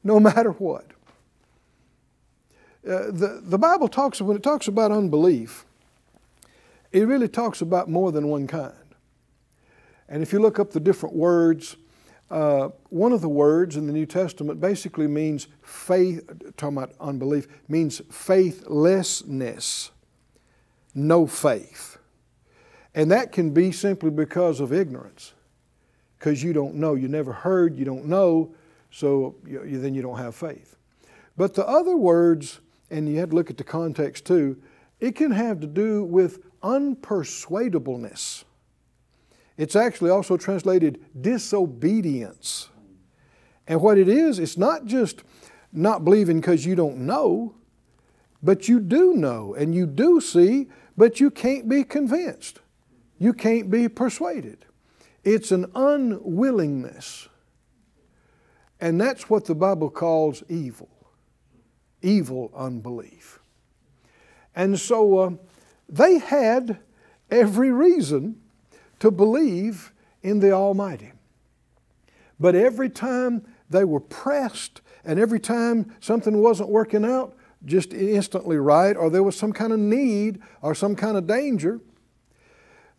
no 0.04 0.20
matter 0.20 0.52
what. 0.52 0.86
Uh, 2.88 3.12
the, 3.12 3.42
the 3.44 3.58
Bible 3.58 3.88
talks, 3.88 4.22
when 4.22 4.38
it 4.38 4.44
talks 4.44 4.68
about 4.68 4.92
unbelief, 4.92 5.66
it 6.92 7.02
really 7.02 7.28
talks 7.28 7.62
about 7.62 7.90
more 7.90 8.12
than 8.12 8.30
one 8.30 8.48
kind. 8.48 8.74
And 10.08 10.22
if 10.22 10.32
you 10.32 10.40
look 10.40 10.60
up 10.60 10.72
the 10.72 10.80
different 10.80 11.16
words, 11.16 11.78
uh, 12.30 12.70
one 12.90 13.12
of 13.12 13.22
the 13.22 13.30
words 13.30 13.78
in 13.78 13.88
the 13.88 13.94
New 13.94 14.06
Testament 14.06 14.60
basically 14.60 15.08
means 15.08 15.48
faith, 15.62 16.28
talking 16.58 16.78
about 16.78 16.94
unbelief, 17.00 17.48
means 17.68 18.02
faithlessness, 18.10 19.92
no 20.94 21.28
faith. 21.28 21.98
And 22.94 23.12
that 23.12 23.32
can 23.32 23.52
be 23.52 23.72
simply 23.72 24.10
because 24.10 24.60
of 24.60 24.72
ignorance, 24.72 25.34
because 26.18 26.42
you 26.42 26.54
don't 26.54 26.76
know. 26.76 26.96
You 26.96 27.08
never 27.08 27.34
heard, 27.34 27.76
you 27.76 27.86
don't 27.86 28.06
know, 28.06 28.56
so 28.90 29.36
you, 29.46 29.64
you, 29.66 29.80
then 29.80 29.94
you 29.94 30.02
don't 30.02 30.18
have 30.18 30.34
faith. 30.36 30.78
But 31.38 31.54
the 31.54 31.68
other 31.68 31.98
words, 31.98 32.62
and 32.90 33.10
you 33.10 33.20
have 33.20 33.32
to 33.32 33.36
look 33.36 33.50
at 33.50 33.58
the 33.58 33.64
context 33.64 34.26
too, 34.26 34.58
it 35.00 35.16
can 35.16 35.32
have 35.32 35.60
to 35.60 35.68
do 35.68 36.04
with 36.06 36.40
unpersuadableness. 36.62 38.46
It's 39.58 39.76
actually 39.76 40.10
also 40.10 40.38
translated 40.38 41.04
disobedience. 41.20 42.70
And 43.68 43.82
what 43.82 43.98
it 43.98 44.08
is, 44.08 44.40
it's 44.40 44.58
not 44.58 44.86
just 44.86 45.24
not 45.72 46.04
believing 46.04 46.40
because 46.40 46.66
you 46.66 46.76
don't 46.76 47.00
know, 47.00 47.56
but 48.44 48.68
you 48.68 48.80
do 48.80 49.14
know 49.14 49.54
and 49.56 49.74
you 49.74 49.86
do 49.88 50.22
see, 50.22 50.68
but 50.96 51.20
you 51.20 51.32
can't 51.32 51.68
be 51.68 51.84
convinced. 51.84 52.60
You 53.18 53.34
can't 53.34 53.70
be 53.72 53.88
persuaded. 53.90 54.66
It's 55.24 55.52
an 55.52 55.72
unwillingness. 55.74 57.28
And 58.80 59.00
that's 59.00 59.30
what 59.30 59.46
the 59.46 59.56
Bible 59.56 59.90
calls 59.90 60.44
evil 60.50 60.90
evil 62.06 62.52
unbelief. 62.56 63.40
And 64.56 64.80
so 64.80 65.18
uh, 65.18 65.32
they 65.90 66.20
had 66.20 66.80
every 67.32 67.72
reason 67.72 68.42
to 69.00 69.12
believe 69.12 69.94
in 70.22 70.40
the 70.40 70.52
Almighty. 70.52 71.12
But 72.40 72.56
every 72.56 72.90
time 72.90 73.46
they 73.70 73.86
were 73.86 74.00
pressed 74.00 74.82
and 75.04 75.20
every 75.20 75.40
time 75.40 75.96
something 76.00 76.42
wasn't 76.42 76.70
working 76.70 77.06
out 77.06 77.36
just 77.64 77.94
instantly 77.94 78.58
right, 78.58 78.96
or 78.96 79.10
there 79.10 79.24
was 79.24 79.36
some 79.36 79.52
kind 79.52 79.74
of 79.74 79.80
need 79.80 80.40
or 80.62 80.76
some 80.76 80.96
kind 80.96 81.18
of 81.18 81.26
danger, 81.26 81.80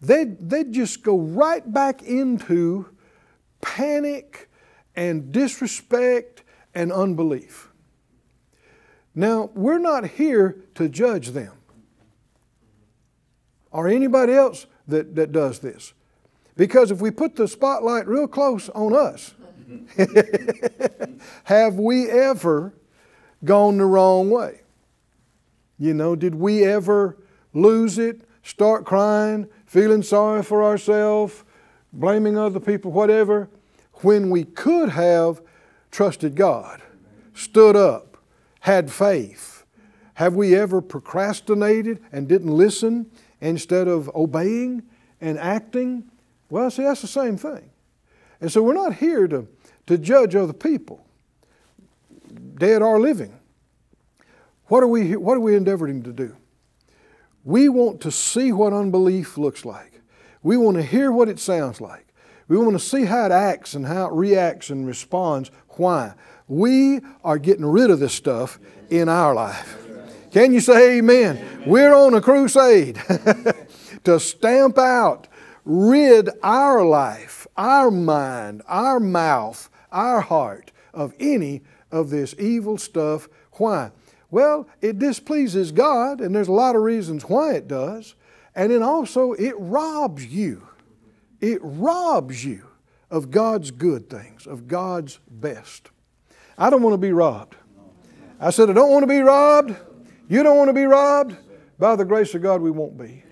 they'd, 0.01 0.51
they'd 0.51 0.73
just 0.73 1.03
go 1.03 1.19
right 1.19 1.73
back 1.73 2.03
into 2.03 2.89
panic 3.61 4.49
and 4.97 5.31
disrespect 5.31 6.43
and 6.75 6.93
unbelief. 6.93 7.71
Now, 9.15 9.51
we're 9.55 9.79
not 9.79 10.07
here 10.07 10.65
to 10.75 10.89
judge 10.89 11.31
them 11.31 11.53
or 13.71 13.89
anybody 13.89 14.33
else 14.33 14.67
that, 14.89 15.15
that 15.17 15.33
does 15.33 15.59
this. 15.59 15.93
Because 16.57 16.91
if 16.91 17.01
we 17.01 17.11
put 17.11 17.37
the 17.37 17.47
spotlight 17.47 18.07
real 18.07 18.27
close 18.27 18.69
on 18.71 18.95
us, 18.95 19.35
have 21.45 21.75
we 21.75 22.09
ever 22.09 22.73
gone 23.45 23.79
the 23.79 23.85
wrong 23.85 24.31
way? 24.31 24.61
You 25.79 25.93
know, 25.93 26.17
did 26.17 26.35
we 26.35 26.65
ever 26.65 27.17
lose 27.53 27.99
it, 27.99 28.23
start 28.43 28.85
crying, 28.85 29.49
feeling 29.67 30.03
sorry 30.03 30.43
for 30.43 30.63
ourselves, 30.63 31.45
blaming 31.93 32.39
other 32.39 32.61
people, 32.61 32.93
whatever, 32.93 33.51
when 34.03 34.31
we 34.31 34.45
could 34.45 34.91
have 34.91 35.43
trusted 35.91 36.35
God, 36.35 36.81
stood 37.35 37.77
up, 37.77 38.17
had 38.61 38.91
faith? 38.91 39.65
Have 40.15 40.35
we 40.35 40.57
ever 40.57 40.81
procrastinated 40.81 42.01
and 42.11 42.27
didn't 42.27 42.51
listen 42.51 43.11
instead 43.41 43.89
of 43.89 44.11
obeying 44.15 44.83
and 45.21 45.39
acting? 45.39 46.11
Well, 46.51 46.71
see, 46.71 46.83
that's 46.83 47.03
the 47.03 47.07
same 47.07 47.37
thing. 47.37 47.71
And 48.41 48.51
so 48.53 48.63
we're 48.63 48.75
not 48.75 48.95
here 48.95 49.27
to, 49.29 49.49
to 49.87 49.99
judge 49.99 50.35
other 50.35 50.53
people, 50.53 51.05
dead 52.55 52.83
or 52.83 53.01
living. 53.01 53.39
What 54.67 54.83
are, 54.83 54.89
we, 54.89 55.17
what 55.17 55.37
are 55.37 55.41
we 55.41 55.57
endeavoring 55.57 56.03
to 56.03 56.13
do? 56.13 56.37
We 57.45 57.69
want 57.69 58.01
to 58.03 58.11
see 58.11 58.53
what 58.53 58.73
unbelief 58.73 59.39
looks 59.39 59.65
like. 59.65 60.03
We 60.43 60.57
want 60.57 60.77
to 60.77 60.83
hear 60.83 61.13
what 61.13 61.29
it 61.29 61.39
sounds 61.39 61.81
like. 61.81 62.07
We 62.49 62.57
want 62.59 62.73
to 62.73 62.85
see 62.85 63.05
how 63.05 63.27
it 63.27 63.33
acts 63.33 63.75
and 63.75 63.87
how 63.87 64.07
it 64.07 64.13
reacts 64.13 64.71
and 64.71 64.87
responds. 64.87 65.51
Why? 65.71 66.15
We 66.49 67.01
are 67.25 67.39
getting 67.39 67.65
rid 67.65 67.91
of 67.91 68.01
this 68.01 68.15
stuff 68.15 68.59
in 68.91 69.09
our 69.09 69.35
life. 69.35 69.86
Can 70.37 70.53
you 70.53 70.61
say 70.61 70.99
amen? 70.99 71.39
amen. 71.39 71.63
We're 71.65 71.95
on 71.95 72.13
a 72.13 72.21
crusade 72.21 73.01
to 74.05 74.21
stamp 74.21 74.77
out, 74.77 75.29
rid 75.65 76.29
our 76.43 76.85
life, 76.85 77.47
our 77.57 77.91
mind, 77.91 78.61
our 78.69 79.01
mouth, 79.01 79.71
our 79.91 80.21
heart 80.21 80.73
of 80.93 81.15
any 81.19 81.63
of 81.91 82.11
this 82.11 82.35
evil 82.39 82.77
stuff. 82.77 83.31
Why? 83.53 83.93
Well, 84.31 84.69
it 84.83 84.99
displeases 84.99 85.73
God, 85.73 86.21
and 86.21 86.35
there's 86.35 86.49
a 86.49 86.53
lot 86.53 86.77
of 86.77 86.83
reasons 86.83 87.23
why 87.23 87.55
it 87.55 87.67
does. 87.67 88.15
And 88.55 88.71
then 88.71 88.83
also, 88.83 89.33
it 89.33 89.55
robs 89.57 90.27
you. 90.27 90.69
It 91.41 91.61
robs 91.63 92.45
you 92.45 92.67
of 93.11 93.31
God's 93.31 93.71
good 93.71 94.11
things, 94.11 94.47
of 94.47 94.69
God's 94.69 95.19
best. 95.31 95.89
I 96.59 96.69
don't 96.69 96.83
want 96.83 96.93
to 96.93 96.99
be 96.99 97.13
robbed. 97.13 97.57
I 98.39 98.51
said, 98.51 98.69
I 98.69 98.75
don't 98.75 98.91
want 98.91 99.03
to 99.05 99.07
be 99.07 99.21
robbed. 99.21 99.75
You 100.29 100.43
don't 100.43 100.57
want 100.57 100.69
to 100.69 100.75
be 100.75 100.85
robbed? 100.85 101.37
By 101.79 101.95
the 101.95 102.05
grace 102.05 102.35
of 102.35 102.43
God, 102.43 102.61
we 102.61 102.71
won't 102.71 102.99
be. 102.99 103.23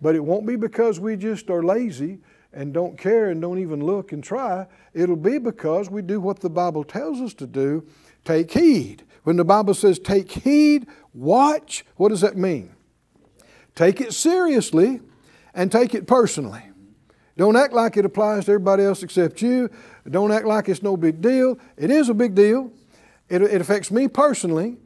But 0.00 0.14
it 0.14 0.24
won't 0.24 0.46
be 0.46 0.56
because 0.56 1.00
we 1.00 1.16
just 1.16 1.50
are 1.50 1.62
lazy 1.62 2.20
and 2.52 2.72
don't 2.72 2.96
care 2.96 3.30
and 3.30 3.40
don't 3.40 3.58
even 3.58 3.84
look 3.84 4.12
and 4.12 4.22
try. 4.22 4.66
It'll 4.94 5.16
be 5.16 5.38
because 5.38 5.90
we 5.90 6.02
do 6.02 6.20
what 6.20 6.40
the 6.40 6.50
Bible 6.50 6.84
tells 6.84 7.20
us 7.20 7.34
to 7.34 7.46
do 7.46 7.86
take 8.24 8.52
heed. 8.52 9.04
When 9.24 9.36
the 9.36 9.44
Bible 9.44 9.74
says 9.74 9.98
take 9.98 10.30
heed, 10.30 10.86
watch, 11.14 11.84
what 11.96 12.10
does 12.10 12.20
that 12.20 12.36
mean? 12.36 12.74
Take 13.74 14.00
it 14.00 14.12
seriously 14.12 15.00
and 15.54 15.70
take 15.70 15.94
it 15.94 16.06
personally. 16.06 16.62
Don't 17.36 17.56
act 17.56 17.72
like 17.72 17.96
it 17.96 18.04
applies 18.04 18.44
to 18.44 18.52
everybody 18.52 18.84
else 18.84 19.02
except 19.02 19.40
you. 19.40 19.70
Don't 20.08 20.32
act 20.32 20.44
like 20.44 20.68
it's 20.68 20.82
no 20.82 20.96
big 20.96 21.20
deal. 21.20 21.58
It 21.76 21.90
is 21.90 22.08
a 22.08 22.14
big 22.14 22.34
deal. 22.34 22.72
It, 23.28 23.42
it 23.42 23.60
affects 23.60 23.90
me 23.90 24.08
personally. 24.08 24.76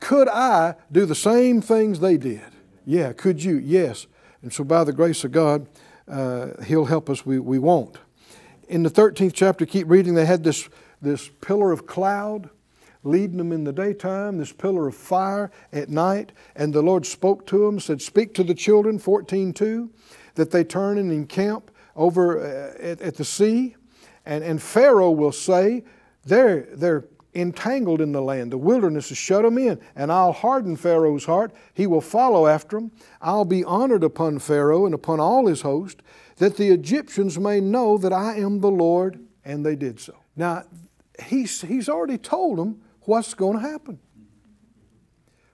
Could 0.00 0.28
I 0.28 0.74
do 0.90 1.06
the 1.06 1.14
same 1.14 1.60
things 1.60 2.00
they 2.00 2.16
did? 2.16 2.42
Yeah, 2.84 3.12
could 3.12 3.44
you? 3.44 3.56
Yes. 3.56 4.06
And 4.42 4.52
so, 4.52 4.64
by 4.64 4.84
the 4.84 4.92
grace 4.92 5.22
of 5.24 5.32
God, 5.32 5.68
uh, 6.08 6.62
He'll 6.64 6.86
help 6.86 7.10
us. 7.10 7.24
We, 7.24 7.38
we 7.38 7.58
won't. 7.58 7.98
In 8.68 8.82
the 8.82 8.90
13th 8.90 9.32
chapter, 9.34 9.66
keep 9.66 9.88
reading, 9.88 10.14
they 10.14 10.26
had 10.26 10.42
this, 10.42 10.68
this 11.02 11.28
pillar 11.40 11.72
of 11.72 11.86
cloud 11.86 12.50
leading 13.02 13.38
them 13.38 13.52
in 13.52 13.64
the 13.64 13.72
daytime, 13.72 14.38
this 14.38 14.52
pillar 14.52 14.88
of 14.88 14.94
fire 14.94 15.50
at 15.72 15.88
night. 15.88 16.32
And 16.54 16.72
the 16.72 16.82
Lord 16.82 17.06
spoke 17.06 17.46
to 17.46 17.66
them, 17.66 17.80
said, 17.80 18.02
Speak 18.02 18.34
to 18.34 18.44
the 18.44 18.54
children, 18.54 18.98
14.2, 18.98 19.88
that 20.34 20.50
they 20.50 20.64
turn 20.64 20.98
and 20.98 21.10
encamp 21.10 21.70
over 21.96 22.40
uh, 22.40 22.82
at, 22.82 23.00
at 23.00 23.16
the 23.16 23.24
sea. 23.24 23.76
And, 24.26 24.44
and 24.44 24.60
Pharaoh 24.60 25.10
will 25.10 25.32
say, 25.32 25.84
they're, 26.24 26.68
they're 26.72 27.04
entangled 27.34 28.00
in 28.00 28.12
the 28.12 28.22
land. 28.22 28.50
The 28.50 28.58
wilderness 28.58 29.10
has 29.10 29.18
shut 29.18 29.42
them 29.42 29.58
in, 29.58 29.80
and 29.94 30.10
I'll 30.10 30.32
harden 30.32 30.76
Pharaoh's 30.76 31.24
heart. 31.24 31.52
He 31.74 31.86
will 31.86 32.00
follow 32.00 32.46
after 32.46 32.76
them. 32.76 32.90
I'll 33.20 33.44
be 33.44 33.64
honored 33.64 34.02
upon 34.02 34.38
Pharaoh 34.40 34.84
and 34.84 34.94
upon 34.94 35.20
all 35.20 35.46
his 35.46 35.62
host, 35.62 36.02
that 36.36 36.56
the 36.56 36.70
Egyptians 36.70 37.38
may 37.38 37.60
know 37.60 37.98
that 37.98 38.12
I 38.12 38.36
am 38.36 38.60
the 38.60 38.70
Lord. 38.70 39.20
And 39.44 39.64
they 39.64 39.76
did 39.76 40.00
so. 40.00 40.16
Now, 40.36 40.64
he's, 41.24 41.62
he's 41.62 41.88
already 41.88 42.18
told 42.18 42.58
them 42.58 42.82
what's 43.02 43.34
going 43.34 43.56
to 43.56 43.62
happen. 43.62 43.98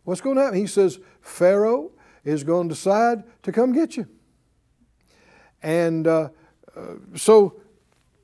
What's 0.05 0.21
going 0.21 0.37
to 0.37 0.43
happen? 0.43 0.59
He 0.59 0.67
says, 0.67 0.99
Pharaoh 1.21 1.93
is 2.25 2.43
going 2.43 2.69
to 2.69 2.75
decide 2.75 3.23
to 3.43 3.53
come 3.53 3.73
get 3.73 3.97
you. 3.97 4.09
And 5.63 6.07
uh, 6.07 6.29
uh, 6.77 6.81
so, 7.15 7.61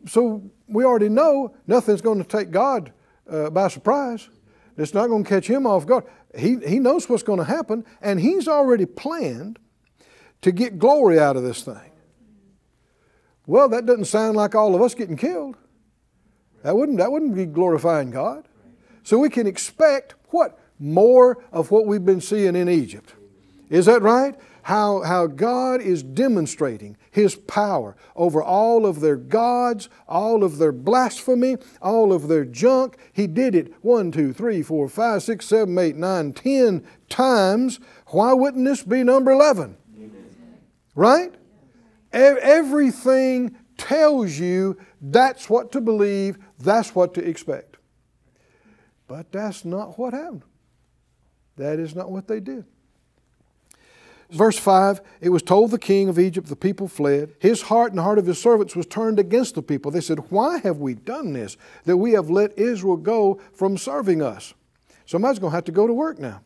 so 0.07 0.43
we 0.69 0.85
already 0.85 1.09
know 1.09 1.55
nothing's 1.67 2.01
going 2.01 2.19
to 2.19 2.29
take 2.29 2.51
God 2.51 2.93
uh, 3.33 3.51
by 3.51 3.69
surprise. 3.69 4.29
It's 4.77 4.95
not 4.95 5.09
going 5.09 5.25
to 5.25 5.29
catch 5.29 5.49
him 5.49 5.67
off 5.67 5.87
guard. 5.87 6.05
He, 6.37 6.57
he 6.67 6.79
knows 6.79 7.09
what's 7.09 7.23
going 7.23 7.39
to 7.39 7.45
happen, 7.45 7.85
and 8.01 8.21
he's 8.21 8.49
already 8.49 8.87
planned 8.87 9.59
to 10.43 10.53
get 10.53 10.79
glory 10.79 11.19
out 11.19 11.37
of 11.37 11.43
this 11.43 11.63
thing. 11.63 11.93
Well, 13.47 13.69
that 13.71 13.87
doesn't 13.87 14.07
sound 14.07 14.37
like 14.37 14.55
all 14.55 14.75
of 14.75 14.83
us 14.83 14.95
getting 14.95 15.17
killed. 15.17 15.57
That 16.63 16.77
wouldn't, 16.77 16.99
that 16.99 17.11
wouldn't 17.11 17.35
be 17.35 17.45
glorifying 17.45 18.11
God. 18.11 18.47
So 19.03 19.19
we 19.19 19.29
can 19.29 19.47
expect 19.47 20.15
what? 20.29 20.59
More 20.79 21.43
of 21.53 21.71
what 21.71 21.87
we've 21.87 22.05
been 22.05 22.21
seeing 22.21 22.55
in 22.57 22.69
Egypt. 22.69 23.15
Is 23.69 23.87
that 23.87 24.03
right? 24.03 24.37
How, 24.63 25.03
how 25.03 25.27
God 25.27 25.81
is 25.81 26.03
demonstrating 26.03 26.97
His 27.11 27.35
power 27.35 27.97
over 28.15 28.43
all 28.43 28.87
of 28.87 29.01
their 29.01 29.17
gods, 29.17 29.89
all 30.09 30.45
of 30.45 30.59
their 30.59 30.73
blasphemy, 30.73 31.57
all 31.81 32.13
of 32.13 32.29
their 32.29 32.45
junk. 32.45 32.97
He 33.13 33.27
did 33.27 33.55
it 33.55 33.73
one, 33.83 34.13
two, 34.13 34.33
three, 34.33 34.63
four, 34.63 34.89
five, 34.89 35.23
six, 35.23 35.47
seven, 35.47 35.77
eight, 35.79 35.97
nine, 35.97 36.33
ten 36.33 36.87
times. 37.09 37.81
Why 38.09 38.33
wouldn't 38.33 38.65
this 38.65 38.83
be 38.83 39.03
number 39.03 39.33
11? 39.33 39.77
Right? 40.95 41.35
Everything 42.13 43.57
tells 43.79 44.39
you 44.39 44.79
that's 45.01 45.49
what 45.51 45.73
to 45.73 45.81
believe, 45.81 46.39
that's 46.59 46.95
what 46.95 47.15
to 47.15 47.27
expect. 47.27 47.79
But 49.09 49.33
that's 49.33 49.65
not 49.65 49.99
what 49.99 50.13
happened. 50.13 50.45
That 51.57 51.79
is 51.79 51.95
not 51.95 52.11
what 52.11 52.29
they 52.29 52.41
did. 52.41 52.65
Verse 54.33 54.59
5 54.59 55.01
It 55.21 55.29
was 55.29 55.43
told 55.43 55.71
the 55.71 55.79
king 55.79 56.09
of 56.09 56.19
Egypt, 56.19 56.49
the 56.49 56.57
people 56.57 56.89
fled. 56.89 57.35
His 57.39 57.63
heart 57.63 57.93
and 57.93 57.99
the 57.99 58.03
heart 58.03 58.19
of 58.19 58.27
his 58.27 58.41
servants 58.41 58.75
was 58.75 58.87
turned 58.87 59.19
against 59.19 59.55
the 59.55 59.63
people. 59.63 59.91
They 59.91 60.01
said, 60.01 60.31
Why 60.31 60.59
have 60.59 60.79
we 60.79 60.95
done 60.95 61.33
this, 61.33 61.57
that 61.85 61.99
we 61.99 62.13
have 62.13 62.31
let 62.31 62.59
Israel 62.59 62.97
go 62.97 63.41
from 63.53 63.77
serving 63.77 64.23
us? 64.23 64.55
Somebody's 65.05 65.39
going 65.39 65.51
to 65.51 65.57
have 65.57 65.65
to 65.65 65.73
go 65.73 65.87
to 65.87 65.93
work 65.93 66.19
now. 66.19 66.41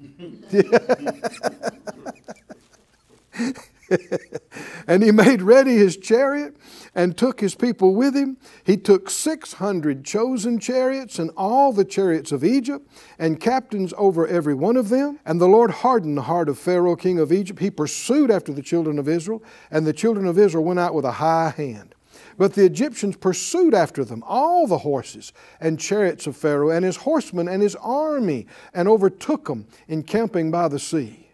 And 4.88 5.02
he 5.02 5.10
made 5.10 5.42
ready 5.42 5.76
his 5.76 5.96
chariot 5.96 6.56
and 6.94 7.16
took 7.16 7.40
his 7.40 7.56
people 7.56 7.94
with 7.94 8.14
him. 8.14 8.36
He 8.64 8.76
took 8.76 9.10
600 9.10 10.04
chosen 10.04 10.60
chariots 10.60 11.18
and 11.18 11.30
all 11.36 11.72
the 11.72 11.84
chariots 11.84 12.30
of 12.30 12.44
Egypt 12.44 12.88
and 13.18 13.40
captains 13.40 13.92
over 13.98 14.26
every 14.28 14.54
one 14.54 14.76
of 14.76 14.88
them. 14.88 15.18
And 15.26 15.40
the 15.40 15.48
Lord 15.48 15.70
hardened 15.70 16.16
the 16.16 16.22
heart 16.22 16.48
of 16.48 16.58
Pharaoh, 16.58 16.94
king 16.94 17.18
of 17.18 17.32
Egypt. 17.32 17.58
He 17.58 17.70
pursued 17.70 18.30
after 18.30 18.52
the 18.52 18.62
children 18.62 18.98
of 18.98 19.08
Israel, 19.08 19.42
and 19.70 19.84
the 19.84 19.92
children 19.92 20.26
of 20.26 20.38
Israel 20.38 20.64
went 20.64 20.78
out 20.78 20.94
with 20.94 21.04
a 21.04 21.12
high 21.12 21.50
hand. 21.50 21.94
But 22.38 22.54
the 22.54 22.64
Egyptians 22.64 23.16
pursued 23.16 23.74
after 23.74 24.04
them 24.04 24.22
all 24.26 24.66
the 24.66 24.78
horses 24.78 25.32
and 25.60 25.80
chariots 25.80 26.26
of 26.26 26.36
Pharaoh 26.36 26.70
and 26.70 26.84
his 26.84 26.98
horsemen 26.98 27.48
and 27.48 27.62
his 27.62 27.74
army 27.76 28.46
and 28.72 28.88
overtook 28.88 29.46
them 29.46 29.66
encamping 29.88 30.50
by 30.50 30.68
the 30.68 30.78
sea. 30.78 31.28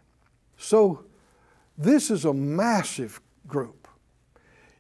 So, 0.57 1.05
this 1.77 2.11
is 2.11 2.25
a 2.25 2.35
massive 2.35 3.21
group. 3.47 3.89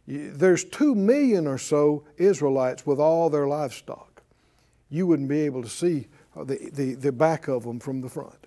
There's 0.06 0.64
two 0.64 0.94
million 0.94 1.46
or 1.46 1.58
so 1.58 2.04
Israelites 2.16 2.86
with 2.86 2.98
all 2.98 3.30
their 3.30 3.46
livestock. 3.46 4.22
You 4.90 5.06
wouldn't 5.06 5.28
be 5.28 5.40
able 5.40 5.62
to 5.62 5.68
see 5.68 6.08
the, 6.36 6.70
the, 6.72 6.94
the 6.94 7.12
back 7.12 7.48
of 7.48 7.64
them 7.64 7.80
from 7.80 8.00
the 8.00 8.08
front. 8.08 8.46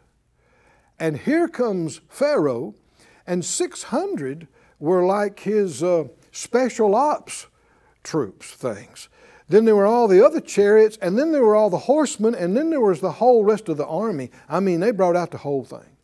And 1.00 1.18
here 1.18 1.48
comes 1.48 2.02
Pharaoh, 2.10 2.76
and 3.26 3.44
600 3.44 4.48
were 4.80 5.06
like 5.06 5.40
his 5.40 5.82
uh, 5.82 6.06
special 6.32 6.96
ops 6.96 7.48
troops 8.04 8.52
things. 8.52 9.10
Then 9.48 9.66
there 9.66 9.76
were 9.76 9.86
all 9.86 10.08
the 10.08 10.26
other 10.26 10.42
chariots, 10.42 10.98
and 11.02 11.18
then 11.18 11.32
there 11.32 11.44
were 11.44 11.56
all 11.56 11.70
the 11.70 11.78
horsemen, 11.78 12.34
and 12.34 12.58
then 12.58 12.70
there 12.70 12.82
was 12.82 13.02
the 13.02 13.14
whole 13.14 13.44
rest 13.44 13.70
of 13.70 13.78
the 13.78 13.86
army. 13.86 14.32
I 14.50 14.60
mean, 14.60 14.80
they 14.80 14.92
brought 14.92 15.16
out 15.16 15.32
the 15.32 15.38
whole 15.40 15.64
thing. 15.64 15.95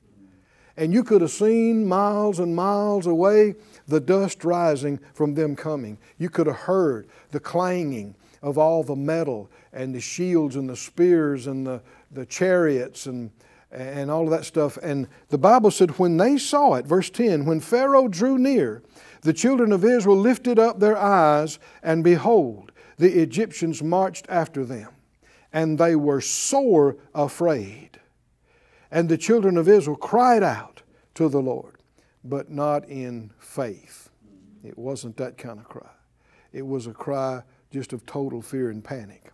And 0.82 0.92
you 0.92 1.04
could 1.04 1.22
have 1.22 1.30
seen 1.30 1.86
miles 1.86 2.40
and 2.40 2.56
miles 2.56 3.06
away 3.06 3.54
the 3.88 4.00
dust 4.00 4.44
rising 4.44 5.00
from 5.14 5.36
them 5.36 5.56
coming. 5.56 6.00
You 6.18 6.28
could 6.28 6.48
have 6.48 6.56
heard 6.56 7.08
the 7.30 7.40
clanging 7.40 8.16
of 8.42 8.58
all 8.58 8.82
the 8.82 8.96
metal 8.96 9.52
and 9.74 9.94
the 9.94 10.02
shields 10.02 10.56
and 10.56 10.68
the 10.68 10.76
spears 10.76 11.46
and 11.46 11.68
the, 11.68 11.84
the 12.10 12.26
chariots 12.26 13.06
and, 13.06 13.30
and 13.72 14.10
all 14.10 14.24
of 14.24 14.32
that 14.32 14.44
stuff. 14.44 14.76
And 14.82 15.08
the 15.30 15.38
Bible 15.38 15.70
said, 15.70 16.00
when 16.00 16.18
they 16.18 16.40
saw 16.40 16.74
it, 16.74 16.88
verse 16.88 17.12
10, 17.12 17.46
when 17.46 17.60
Pharaoh 17.60 18.08
drew 18.08 18.40
near, 18.40 18.82
the 19.22 19.34
children 19.34 19.72
of 19.72 19.86
Israel 19.86 20.18
lifted 20.18 20.58
up 20.58 20.80
their 20.80 20.98
eyes, 20.98 21.60
and 21.84 22.04
behold, 22.04 22.72
the 22.98 23.22
Egyptians 23.22 23.84
marched 23.84 24.26
after 24.30 24.66
them, 24.66 24.90
and 25.54 25.78
they 25.78 25.96
were 25.96 26.22
sore 26.22 26.98
afraid. 27.14 28.01
And 28.92 29.08
the 29.08 29.18
children 29.18 29.58
of 29.58 29.70
Israel 29.70 29.96
cried 29.96 30.44
out 30.44 30.82
to 31.16 31.30
the 31.30 31.42
Lord, 31.42 31.78
but 32.24 32.52
not 32.52 32.88
in 32.90 33.32
faith. 33.40 34.10
It 34.64 34.78
wasn't 34.78 35.18
that 35.18 35.38
kind 35.38 35.60
of 35.60 35.66
cry. 35.66 35.90
It 36.52 36.66
was 36.66 36.88
a 36.88 36.94
cry 36.94 37.44
just 37.72 37.94
of 37.94 38.06
total 38.06 38.42
fear 38.42 38.70
and 38.70 38.84
panic. 38.84 39.32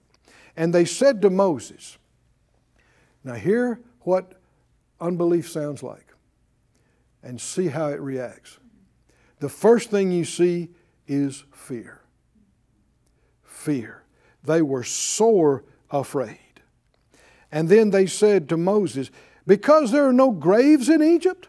And 0.55 0.73
they 0.73 0.85
said 0.85 1.21
to 1.23 1.29
Moses, 1.29 1.97
Now, 3.23 3.33
hear 3.33 3.81
what 4.01 4.33
unbelief 5.01 5.49
sounds 5.49 5.81
like 5.83 6.13
and 7.23 7.41
see 7.41 7.67
how 7.67 7.89
it 7.89 7.99
reacts 7.99 8.59
the 9.39 9.49
first 9.49 9.91
thing 9.91 10.11
you 10.11 10.25
see 10.25 10.69
is 11.07 11.43
fear. 11.51 12.01
Fear. 13.43 14.03
They 14.43 14.61
were 14.61 14.83
sore 14.83 15.63
afraid. 15.91 16.39
And 17.51 17.69
then 17.69 17.91
they 17.91 18.07
said 18.07 18.49
to 18.49 18.57
Moses, 18.57 19.11
Because 19.47 19.91
there 19.91 20.05
are 20.05 20.13
no 20.13 20.31
graves 20.31 20.89
in 20.89 21.01
Egypt, 21.01 21.47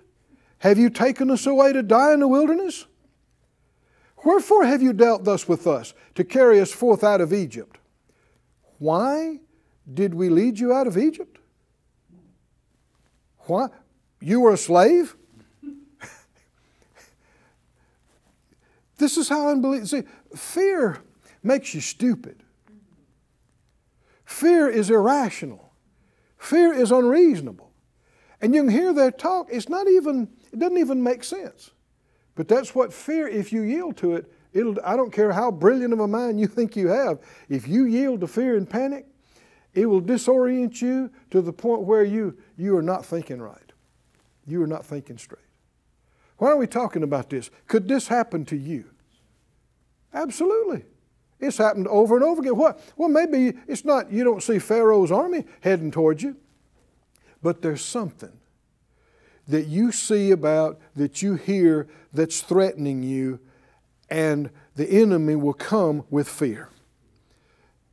have 0.58 0.78
you 0.78 0.88
taken 0.88 1.30
us 1.32 1.46
away 1.46 1.72
to 1.72 1.82
die 1.82 2.14
in 2.14 2.20
the 2.20 2.28
wilderness? 2.28 2.86
Wherefore 4.24 4.64
have 4.64 4.80
you 4.80 4.92
dealt 4.92 5.24
thus 5.24 5.48
with 5.48 5.66
us, 5.66 5.94
to 6.14 6.24
carry 6.24 6.60
us 6.60 6.72
forth 6.72 7.02
out 7.02 7.20
of 7.20 7.32
Egypt? 7.32 7.78
Why 8.78 9.40
did 9.92 10.14
we 10.14 10.28
lead 10.28 10.60
you 10.60 10.72
out 10.72 10.86
of 10.86 10.96
Egypt? 10.96 11.38
Why? 13.40 13.68
You 14.20 14.40
were 14.40 14.52
a 14.52 14.58
slave? 14.58 15.16
This 18.98 19.16
is 19.16 19.28
how 19.28 19.48
unbelief. 19.50 19.86
See, 19.86 20.02
fear 20.34 20.98
makes 21.40 21.72
you 21.72 21.80
stupid. 21.80 22.42
Fear 24.24 24.70
is 24.70 24.90
irrational. 24.90 25.72
Fear 26.36 26.72
is 26.74 26.90
unreasonable. 26.90 27.67
And 28.40 28.54
you 28.54 28.62
can 28.62 28.70
hear 28.70 28.92
their 28.92 29.10
talk, 29.10 29.48
it's 29.50 29.68
not 29.68 29.88
even, 29.88 30.28
it 30.52 30.58
doesn't 30.58 30.78
even 30.78 31.02
make 31.02 31.24
sense. 31.24 31.70
But 32.34 32.46
that's 32.46 32.74
what 32.74 32.92
fear, 32.92 33.26
if 33.26 33.52
you 33.52 33.62
yield 33.62 33.96
to 33.98 34.14
it, 34.14 34.32
it'll, 34.52 34.76
I 34.84 34.96
don't 34.96 35.12
care 35.12 35.32
how 35.32 35.50
brilliant 35.50 35.92
of 35.92 36.00
a 36.00 36.06
mind 36.06 36.38
you 36.38 36.46
think 36.48 36.76
you 36.76 36.88
have, 36.88 37.18
if 37.48 37.66
you 37.66 37.84
yield 37.84 38.20
to 38.20 38.26
fear 38.26 38.56
and 38.56 38.68
panic, 38.68 39.06
it 39.74 39.86
will 39.86 40.02
disorient 40.02 40.80
you 40.80 41.10
to 41.30 41.40
the 41.40 41.52
point 41.52 41.82
where 41.82 42.04
you, 42.04 42.36
you 42.56 42.76
are 42.76 42.82
not 42.82 43.04
thinking 43.04 43.40
right. 43.40 43.72
You 44.46 44.62
are 44.62 44.66
not 44.66 44.84
thinking 44.84 45.18
straight. 45.18 45.42
Why 46.38 46.50
are 46.50 46.56
we 46.56 46.66
talking 46.66 47.02
about 47.02 47.30
this? 47.30 47.50
Could 47.66 47.88
this 47.88 48.08
happen 48.08 48.44
to 48.46 48.56
you? 48.56 48.86
Absolutely. 50.14 50.84
It's 51.40 51.58
happened 51.58 51.86
over 51.88 52.16
and 52.16 52.24
over 52.24 52.40
again. 52.40 52.56
What? 52.56 52.80
Well, 52.96 53.08
maybe 53.08 53.58
it's 53.66 53.84
not, 53.84 54.10
you 54.10 54.24
don't 54.24 54.42
see 54.42 54.58
Pharaoh's 54.58 55.12
army 55.12 55.44
heading 55.60 55.90
towards 55.90 56.22
you, 56.22 56.36
but 57.42 57.62
there's 57.62 57.84
something 57.84 58.32
that 59.46 59.66
you 59.66 59.90
see 59.90 60.30
about, 60.30 60.78
that 60.94 61.22
you 61.22 61.34
hear, 61.34 61.88
that's 62.12 62.40
threatening 62.40 63.02
you, 63.02 63.40
and 64.10 64.50
the 64.76 64.88
enemy 64.88 65.36
will 65.36 65.54
come 65.54 66.04
with 66.10 66.28
fear. 66.28 66.68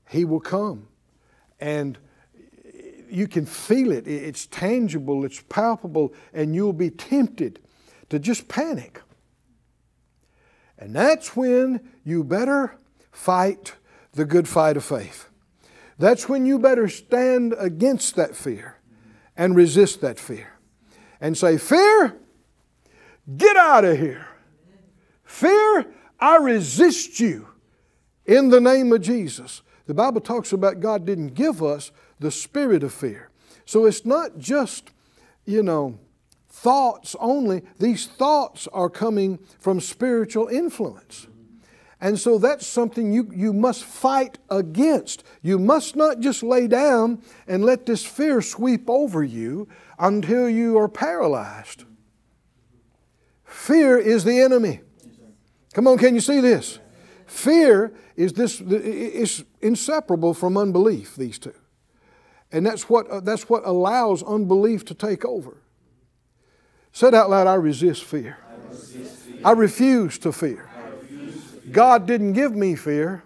He 0.10 0.26
will 0.26 0.42
come. 0.42 0.88
And 1.60 1.98
you 3.10 3.28
can 3.28 3.46
feel 3.46 3.92
it. 3.92 4.08
It's 4.08 4.46
tangible, 4.48 5.24
it's 5.24 5.42
palpable, 5.48 6.14
and 6.34 6.54
you'll 6.54 6.74
be 6.74 6.90
tempted 6.90 7.60
to 8.10 8.20
just 8.20 8.48
panic. 8.48 9.02
And 10.78 10.94
that's 10.94 11.36
when 11.36 11.92
you 12.04 12.24
better 12.24 12.78
fight 13.12 13.76
the 14.12 14.26
good 14.26 14.48
fight 14.48 14.76
of 14.76 14.84
faith. 14.84 15.30
That's 15.98 16.28
when 16.28 16.46
you 16.46 16.60
better 16.60 16.90
stand 16.90 17.56
against 17.58 18.18
that 18.18 18.36
fear 18.36 18.75
and 19.38 19.56
resist 19.56 20.02
that 20.02 20.20
fear 20.20 20.54
and 21.20 21.38
say, 21.38 21.58
Fear, 21.58 22.16
get 23.38 23.56
out 23.58 23.86
of 23.86 23.98
here. 23.98 24.28
Fear, 25.24 25.86
I 26.20 26.38
resist 26.38 27.20
you 27.20 27.48
in 28.26 28.50
the 28.50 28.62
name 28.62 28.92
of 28.92 29.02
Jesus. 29.02 29.62
The 29.86 29.94
Bible 29.94 30.22
talks 30.22 30.52
about 30.52 30.80
God 30.80 31.06
didn't 31.06 31.30
give 31.30 31.62
us 31.62 31.92
the 32.20 32.32
spirit 32.32 32.84
of 32.84 32.94
fear. 32.94 33.30
So 33.66 33.86
it's 33.86 34.06
not 34.06 34.38
just, 34.38 34.92
you 35.46 35.62
know, 35.62 36.00
thoughts 36.50 37.16
only. 37.20 37.64
These 37.80 38.08
thoughts 38.08 38.68
are 38.72 38.90
coming 38.90 39.40
from 39.60 39.80
spiritual 39.80 40.48
influence. 40.48 41.28
And 42.02 42.20
so 42.20 42.38
that's 42.38 42.68
something 42.68 43.12
you, 43.12 43.32
you 43.34 43.54
must 43.54 43.84
fight 43.84 44.38
against. 44.50 45.24
You 45.42 45.58
must 45.58 45.96
not 45.96 46.20
just 46.20 46.44
lay 46.44 46.68
down 46.68 47.22
and 47.48 47.64
let 47.64 47.86
this 47.86 48.06
fear 48.06 48.42
sweep 48.42 48.90
over 48.90 49.24
you 49.24 49.68
until 49.98 50.50
you 50.50 50.78
are 50.78 50.90
paralyzed. 50.90 51.86
Fear 53.46 53.98
is 54.00 54.24
the 54.24 54.42
enemy. 54.42 54.82
Come 55.74 55.88
on, 55.88 55.98
can 55.98 56.16
you 56.16 56.22
see 56.22 56.42
this? 56.42 56.80
Fear 57.26 57.94
is 58.16 58.34
this 58.34 58.62
is 58.62 59.44
inseparable 59.62 60.34
from 60.34 60.58
unbelief, 60.58 61.16
these 61.16 61.40
two. 61.40 61.54
And 62.52 62.66
that's 62.66 62.90
what, 62.90 63.10
uh, 63.10 63.20
that's 63.20 63.50
what 63.50 63.66
allows 63.66 64.24
unbelief 64.24 64.86
to 64.86 64.94
take 64.94 65.26
over. 65.26 65.58
Said 66.92 67.14
out 67.14 67.30
loud, 67.30 67.48
I 67.48 67.56
resist 67.56 68.04
fear. 68.04 68.38
I, 68.48 68.70
resist 68.70 69.18
fear. 69.18 69.42
I 69.44 69.52
refuse 69.52 70.18
to 70.20 70.32
fear. 70.32 70.65
God 71.72 72.06
didn't 72.06 72.34
give 72.34 72.56
me 72.56 72.76
fear, 72.76 73.24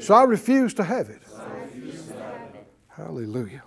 so 0.00 0.14
I 0.14 0.22
refuse 0.24 0.74
to 0.74 0.84
have 0.84 1.10
it. 1.10 1.22
Hallelujah. 2.88 3.62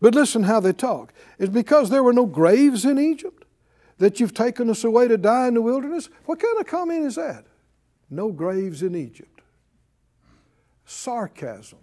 But 0.00 0.14
listen 0.14 0.44
how 0.44 0.60
they 0.60 0.72
talk. 0.72 1.12
It's 1.38 1.50
because 1.50 1.90
there 1.90 2.02
were 2.02 2.12
no 2.12 2.26
graves 2.26 2.84
in 2.84 2.98
Egypt 2.98 3.44
that 3.98 4.20
you've 4.20 4.34
taken 4.34 4.70
us 4.70 4.84
away 4.84 5.08
to 5.08 5.16
die 5.16 5.48
in 5.48 5.54
the 5.54 5.62
wilderness? 5.62 6.08
What 6.24 6.40
kind 6.40 6.58
of 6.58 6.66
comment 6.66 7.04
is 7.04 7.16
that? 7.16 7.44
No 8.08 8.30
graves 8.30 8.82
in 8.82 8.94
Egypt. 8.94 9.42
Sarcasm 10.84 11.78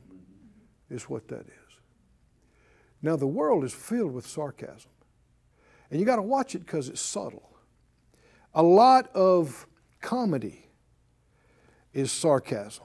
is 0.89 1.03
what 1.03 1.27
that 1.27 1.41
is. 1.41 1.79
Now, 3.01 3.15
the 3.15 3.27
world 3.27 3.63
is 3.63 3.73
filled 3.73 4.13
with 4.13 4.25
sarcasm. 4.25 4.89
And 5.91 5.99
you 5.99 6.05
got 6.05 6.15
to 6.15 6.23
watch 6.23 6.55
it 6.55 6.59
because 6.59 6.89
it's 6.89 7.01
subtle. 7.01 7.57
A 8.53 8.63
lot 8.63 9.13
of 9.13 9.67
comedy 10.01 10.64
is 11.95 12.11
sarcasm. 12.11 12.83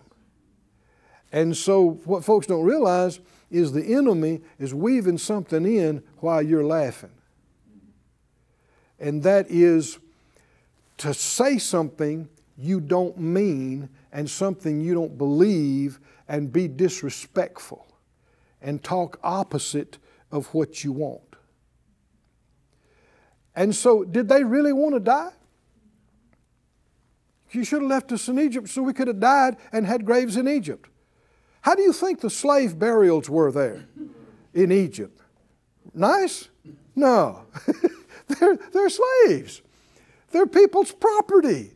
And 1.32 1.54
so, 1.54 2.00
what 2.04 2.24
folks 2.24 2.46
don't 2.46 2.64
realize 2.64 3.20
is 3.50 3.72
the 3.72 3.94
enemy 3.94 4.40
is 4.58 4.72
weaving 4.72 5.18
something 5.18 5.66
in 5.66 6.02
while 6.18 6.40
you're 6.40 6.64
laughing. 6.64 7.10
And 8.98 9.22
that 9.24 9.46
is 9.50 9.98
to 10.98 11.12
say 11.12 11.58
something 11.58 12.28
you 12.56 12.80
don't 12.80 13.18
mean 13.18 13.88
and 14.12 14.28
something 14.28 14.80
you 14.80 14.94
don't 14.94 15.16
believe 15.18 15.98
and 16.28 16.52
be 16.52 16.68
disrespectful 16.68 17.86
and 18.60 18.82
talk 18.82 19.18
opposite 19.22 19.98
of 20.30 20.52
what 20.54 20.84
you 20.84 20.92
want. 20.92 21.22
And 23.56 23.74
so, 23.74 24.04
did 24.04 24.28
they 24.28 24.44
really 24.44 24.72
want 24.72 24.94
to 24.94 25.00
die? 25.00 25.32
You 27.52 27.64
should 27.64 27.82
have 27.82 27.90
left 27.90 28.12
us 28.12 28.28
in 28.28 28.38
Egypt 28.38 28.68
so 28.68 28.82
we 28.82 28.92
could 28.92 29.08
have 29.08 29.20
died 29.20 29.56
and 29.72 29.86
had 29.86 30.04
graves 30.04 30.36
in 30.36 30.48
Egypt. 30.48 30.88
How 31.62 31.74
do 31.74 31.82
you 31.82 31.92
think 31.92 32.20
the 32.20 32.30
slave 32.30 32.78
burials 32.78 33.28
were 33.28 33.52
there 33.52 33.84
in 34.54 34.72
Egypt? 34.72 35.20
Nice? 35.92 36.48
No. 36.94 37.44
they're, 38.28 38.56
they're 38.72 38.90
slaves. 38.90 39.62
They're 40.30 40.46
people's 40.46 40.92
property. 40.92 41.72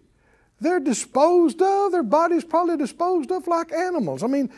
They're 0.60 0.80
disposed 0.80 1.60
of, 1.60 1.92
their 1.92 2.02
bodies 2.02 2.44
probably 2.44 2.76
disposed 2.76 3.30
of 3.30 3.46
like 3.46 3.72
animals. 3.72 4.22
I 4.22 4.28
mean, 4.28 4.50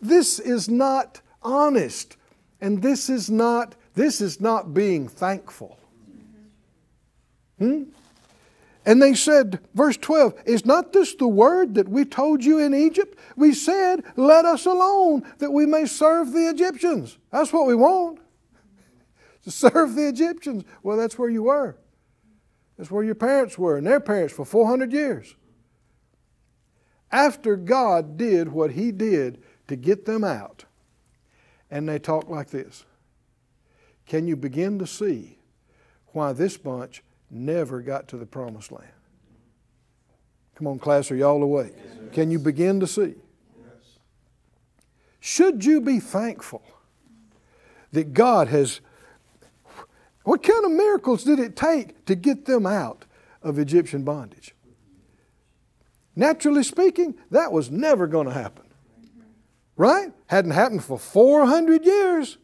this 0.00 0.38
is 0.38 0.68
not 0.68 1.20
honest. 1.42 2.16
And 2.60 2.82
this 2.82 3.08
is 3.08 3.30
not 3.30 3.74
this 3.94 4.20
is 4.20 4.40
not 4.40 4.72
being 4.72 5.08
thankful. 5.08 5.78
Hmm? 7.58 7.84
And 8.86 9.02
they 9.02 9.14
said, 9.14 9.60
verse 9.74 9.96
12, 9.98 10.34
Is 10.46 10.64
not 10.64 10.92
this 10.92 11.14
the 11.14 11.28
word 11.28 11.74
that 11.74 11.88
we 11.88 12.04
told 12.04 12.44
you 12.44 12.58
in 12.58 12.74
Egypt? 12.74 13.18
We 13.36 13.52
said, 13.52 14.02
Let 14.16 14.44
us 14.44 14.64
alone 14.64 15.22
that 15.38 15.52
we 15.52 15.66
may 15.66 15.84
serve 15.86 16.32
the 16.32 16.48
Egyptians. 16.48 17.18
That's 17.30 17.52
what 17.52 17.66
we 17.66 17.74
want. 17.74 18.18
To 19.44 19.50
serve 19.50 19.94
the 19.94 20.06
Egyptians. 20.06 20.64
Well, 20.82 20.98
that's 20.98 21.18
where 21.18 21.30
you 21.30 21.44
were. 21.44 21.78
That's 22.76 22.90
where 22.90 23.04
your 23.04 23.14
parents 23.14 23.56
were 23.56 23.78
and 23.78 23.86
their 23.86 24.00
parents 24.00 24.34
for 24.34 24.44
400 24.44 24.92
years. 24.92 25.34
After 27.10 27.56
God 27.56 28.18
did 28.18 28.48
what 28.48 28.72
He 28.72 28.92
did 28.92 29.42
to 29.68 29.76
get 29.76 30.04
them 30.04 30.24
out, 30.24 30.66
and 31.70 31.88
they 31.88 31.98
talk 31.98 32.28
like 32.28 32.50
this 32.50 32.84
Can 34.06 34.26
you 34.26 34.36
begin 34.36 34.78
to 34.78 34.86
see 34.86 35.38
why 36.08 36.32
this 36.32 36.56
bunch 36.56 37.02
never 37.30 37.80
got 37.80 38.08
to 38.08 38.16
the 38.16 38.26
promised 38.26 38.72
land? 38.72 38.92
Come 40.54 40.66
on, 40.66 40.78
class, 40.78 41.10
are 41.10 41.16
y'all 41.16 41.42
awake? 41.42 41.72
Yes, 41.76 42.12
Can 42.12 42.30
you 42.30 42.38
begin 42.38 42.80
to 42.80 42.86
see? 42.86 43.14
Yes. 43.56 43.98
Should 45.20 45.64
you 45.64 45.80
be 45.80 46.00
thankful 46.00 46.62
that 47.92 48.12
God 48.12 48.48
has 48.48 48.80
what 50.24 50.42
kind 50.42 50.64
of 50.64 50.70
miracles 50.70 51.24
did 51.24 51.38
it 51.38 51.56
take 51.56 52.04
to 52.04 52.14
get 52.14 52.44
them 52.44 52.66
out 52.66 53.06
of 53.42 53.58
Egyptian 53.58 54.04
bondage? 54.04 54.54
Naturally 56.14 56.62
speaking, 56.62 57.14
that 57.30 57.52
was 57.52 57.70
never 57.70 58.06
going 58.06 58.26
to 58.26 58.32
happen. 58.32 58.66
Right? 59.76 60.12
Hadn't 60.26 60.50
happened 60.50 60.84
for 60.84 60.98
400 60.98 61.86
years. 61.86 62.36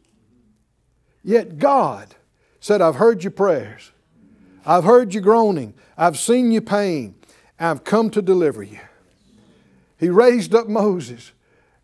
Yet 1.22 1.58
God 1.58 2.14
said, 2.60 2.80
I've 2.80 2.96
heard 2.96 3.22
your 3.22 3.32
prayers. 3.32 3.92
I've 4.66 4.84
heard 4.84 5.14
you 5.14 5.20
groaning. 5.20 5.74
I've 5.96 6.18
seen 6.18 6.50
your 6.50 6.62
pain. 6.62 7.14
I've 7.58 7.84
come 7.84 8.10
to 8.10 8.20
deliver 8.20 8.62
you. 8.62 8.80
He 9.98 10.10
raised 10.10 10.54
up 10.54 10.66
Moses 10.68 11.32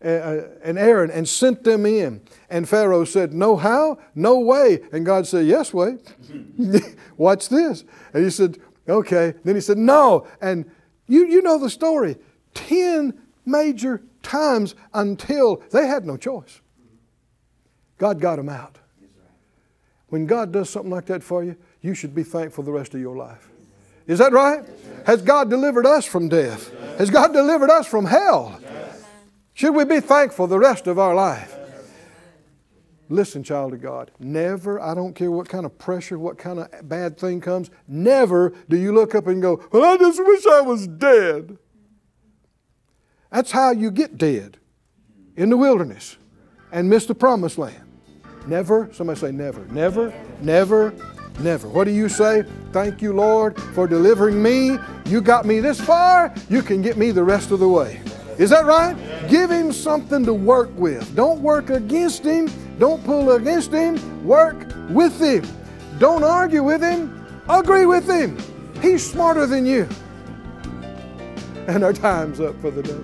uh, 0.05 0.43
and 0.63 0.79
Aaron 0.79 1.11
and 1.11 1.29
sent 1.29 1.65
them 1.65 1.87
in. 1.87 2.21
And 2.51 2.69
Pharaoh 2.69 3.05
said, 3.05 3.33
No 3.33 3.57
how? 3.57 3.99
No 4.15 4.41
way. 4.41 4.81
And 4.93 5.07
God 5.07 5.27
said, 5.27 5.47
Yes, 5.47 5.73
way. 5.73 5.99
Watch 7.17 7.49
this. 7.49 7.85
And 8.13 8.25
he 8.25 8.31
said, 8.31 8.59
Okay. 8.89 9.35
Then 9.45 9.55
he 9.55 9.61
said, 9.61 9.79
No. 9.79 10.27
And 10.41 10.71
you, 11.07 11.27
you 11.27 11.41
know 11.41 11.59
the 11.59 11.71
story. 11.71 12.17
Ten 12.53 13.19
major 13.47 14.03
times 14.23 14.75
until 14.93 15.63
they 15.71 15.87
had 15.87 16.05
no 16.05 16.17
choice. 16.17 16.61
God 17.99 18.21
got 18.21 18.37
them 18.37 18.49
out. 18.49 18.79
When 20.09 20.27
God 20.27 20.53
does 20.53 20.69
something 20.69 20.91
like 20.91 21.07
that 21.07 21.23
for 21.23 21.43
you, 21.43 21.57
you 21.83 21.95
should 21.95 22.15
be 22.15 22.23
thankful 22.23 22.65
the 22.65 22.73
rest 22.73 22.95
of 22.95 23.01
your 23.01 23.17
life. 23.17 23.49
Is 24.07 24.19
that 24.19 24.33
right? 24.33 24.65
Has 25.05 25.21
God 25.23 25.51
delivered 25.51 25.87
us 25.87 26.05
from 26.05 26.29
death? 26.29 26.73
Has 26.99 27.11
God 27.11 27.33
delivered 27.33 27.71
us 27.71 27.87
from 27.87 28.07
hell? 28.07 28.61
Should 29.55 29.75
we 29.75 29.85
be 29.85 30.01
thankful 30.01 30.47
the 30.47 30.59
rest 30.59 30.87
of 30.87 30.99
our 30.99 31.15
life? 31.15 31.55
Listen, 33.09 33.43
child 33.43 33.75
of 33.75 33.83
God, 33.83 34.11
never, 34.19 34.81
I 34.81 34.95
don't 34.95 35.15
care 35.15 35.31
what 35.31 35.49
kind 35.49 35.67
of 35.67 35.77
pressure, 35.77 36.19
what 36.19 36.39
kind 36.39 36.61
of 36.61 36.89
bad 36.89 37.19
thing 37.19 37.43
comes, 37.43 37.71
never 37.87 38.55
do 38.71 38.77
you 38.79 38.93
look 38.93 39.15
up 39.15 39.27
and 39.27 39.43
go, 39.43 39.63
Well, 39.71 39.85
I 39.85 39.99
just 39.99 40.25
wish 40.25 40.47
I 40.47 40.63
was 40.63 40.87
dead. 40.87 41.59
That's 43.31 43.51
how 43.51 43.73
you 43.73 43.91
get 43.91 44.17
dead 44.17 44.59
in 45.37 45.51
the 45.51 45.57
wilderness 45.57 46.17
and 46.71 46.89
miss 46.89 47.05
the 47.05 47.15
promised 47.15 47.59
land. 47.59 47.83
Never, 48.47 48.89
somebody 48.93 49.21
say 49.21 49.31
never, 49.31 49.65
never, 49.67 50.13
never, 50.41 50.95
never. 51.41 51.69
What 51.69 51.85
do 51.85 51.91
you 51.91 52.09
say? 52.09 52.45
Thank 52.73 53.03
you, 53.03 53.13
Lord, 53.13 53.61
for 53.75 53.87
delivering 53.87 54.43
me. 54.43 54.79
You 55.07 55.21
got 55.21 55.45
me 55.45 55.61
this 55.61 55.81
far, 55.81 56.35
you 56.49 56.63
can 56.63 56.83
get 56.83 56.97
me 56.97 57.11
the 57.11 57.25
rest 57.25 57.51
of 57.51 57.61
the 57.61 57.69
way. 57.69 58.01
Is 58.39 58.51
that 58.51 58.65
right? 58.65 58.97
Give 59.29 59.51
him 59.51 59.73
something 59.73 60.25
to 60.25 60.33
work 60.33 60.71
with. 60.77 61.15
Don't 61.15 61.41
work 61.41 61.71
against 61.71 62.25
him. 62.25 62.51
Don't 62.79 63.05
pull 63.05 63.33
against 63.33 63.71
him. 63.71 64.25
Work 64.25 64.67
with 64.89 65.21
him. 65.21 65.47
Don't 65.99 66.25
argue 66.25 66.63
with 66.63 66.83
him. 66.83 67.27
Agree 67.49 67.87
with 67.87 68.09
him. 68.09 68.39
He's 68.81 69.09
smarter 69.09 69.47
than 69.47 69.67
you. 69.67 69.89
And 71.69 71.85
our 71.85 71.93
time's 71.93 72.41
up 72.41 72.59
for 72.61 72.71
the 72.71 72.83
day. 72.83 72.99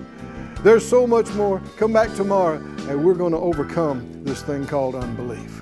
There's 0.63 0.87
so 0.87 1.07
much 1.07 1.31
more. 1.33 1.61
Come 1.77 1.93
back 1.93 2.13
tomorrow 2.15 2.57
and 2.89 3.05
we're 3.05 3.13
going 3.13 3.31
to 3.31 3.37
overcome 3.37 4.23
this 4.23 4.41
thing 4.41 4.65
called 4.65 4.95
unbelief. 4.95 5.61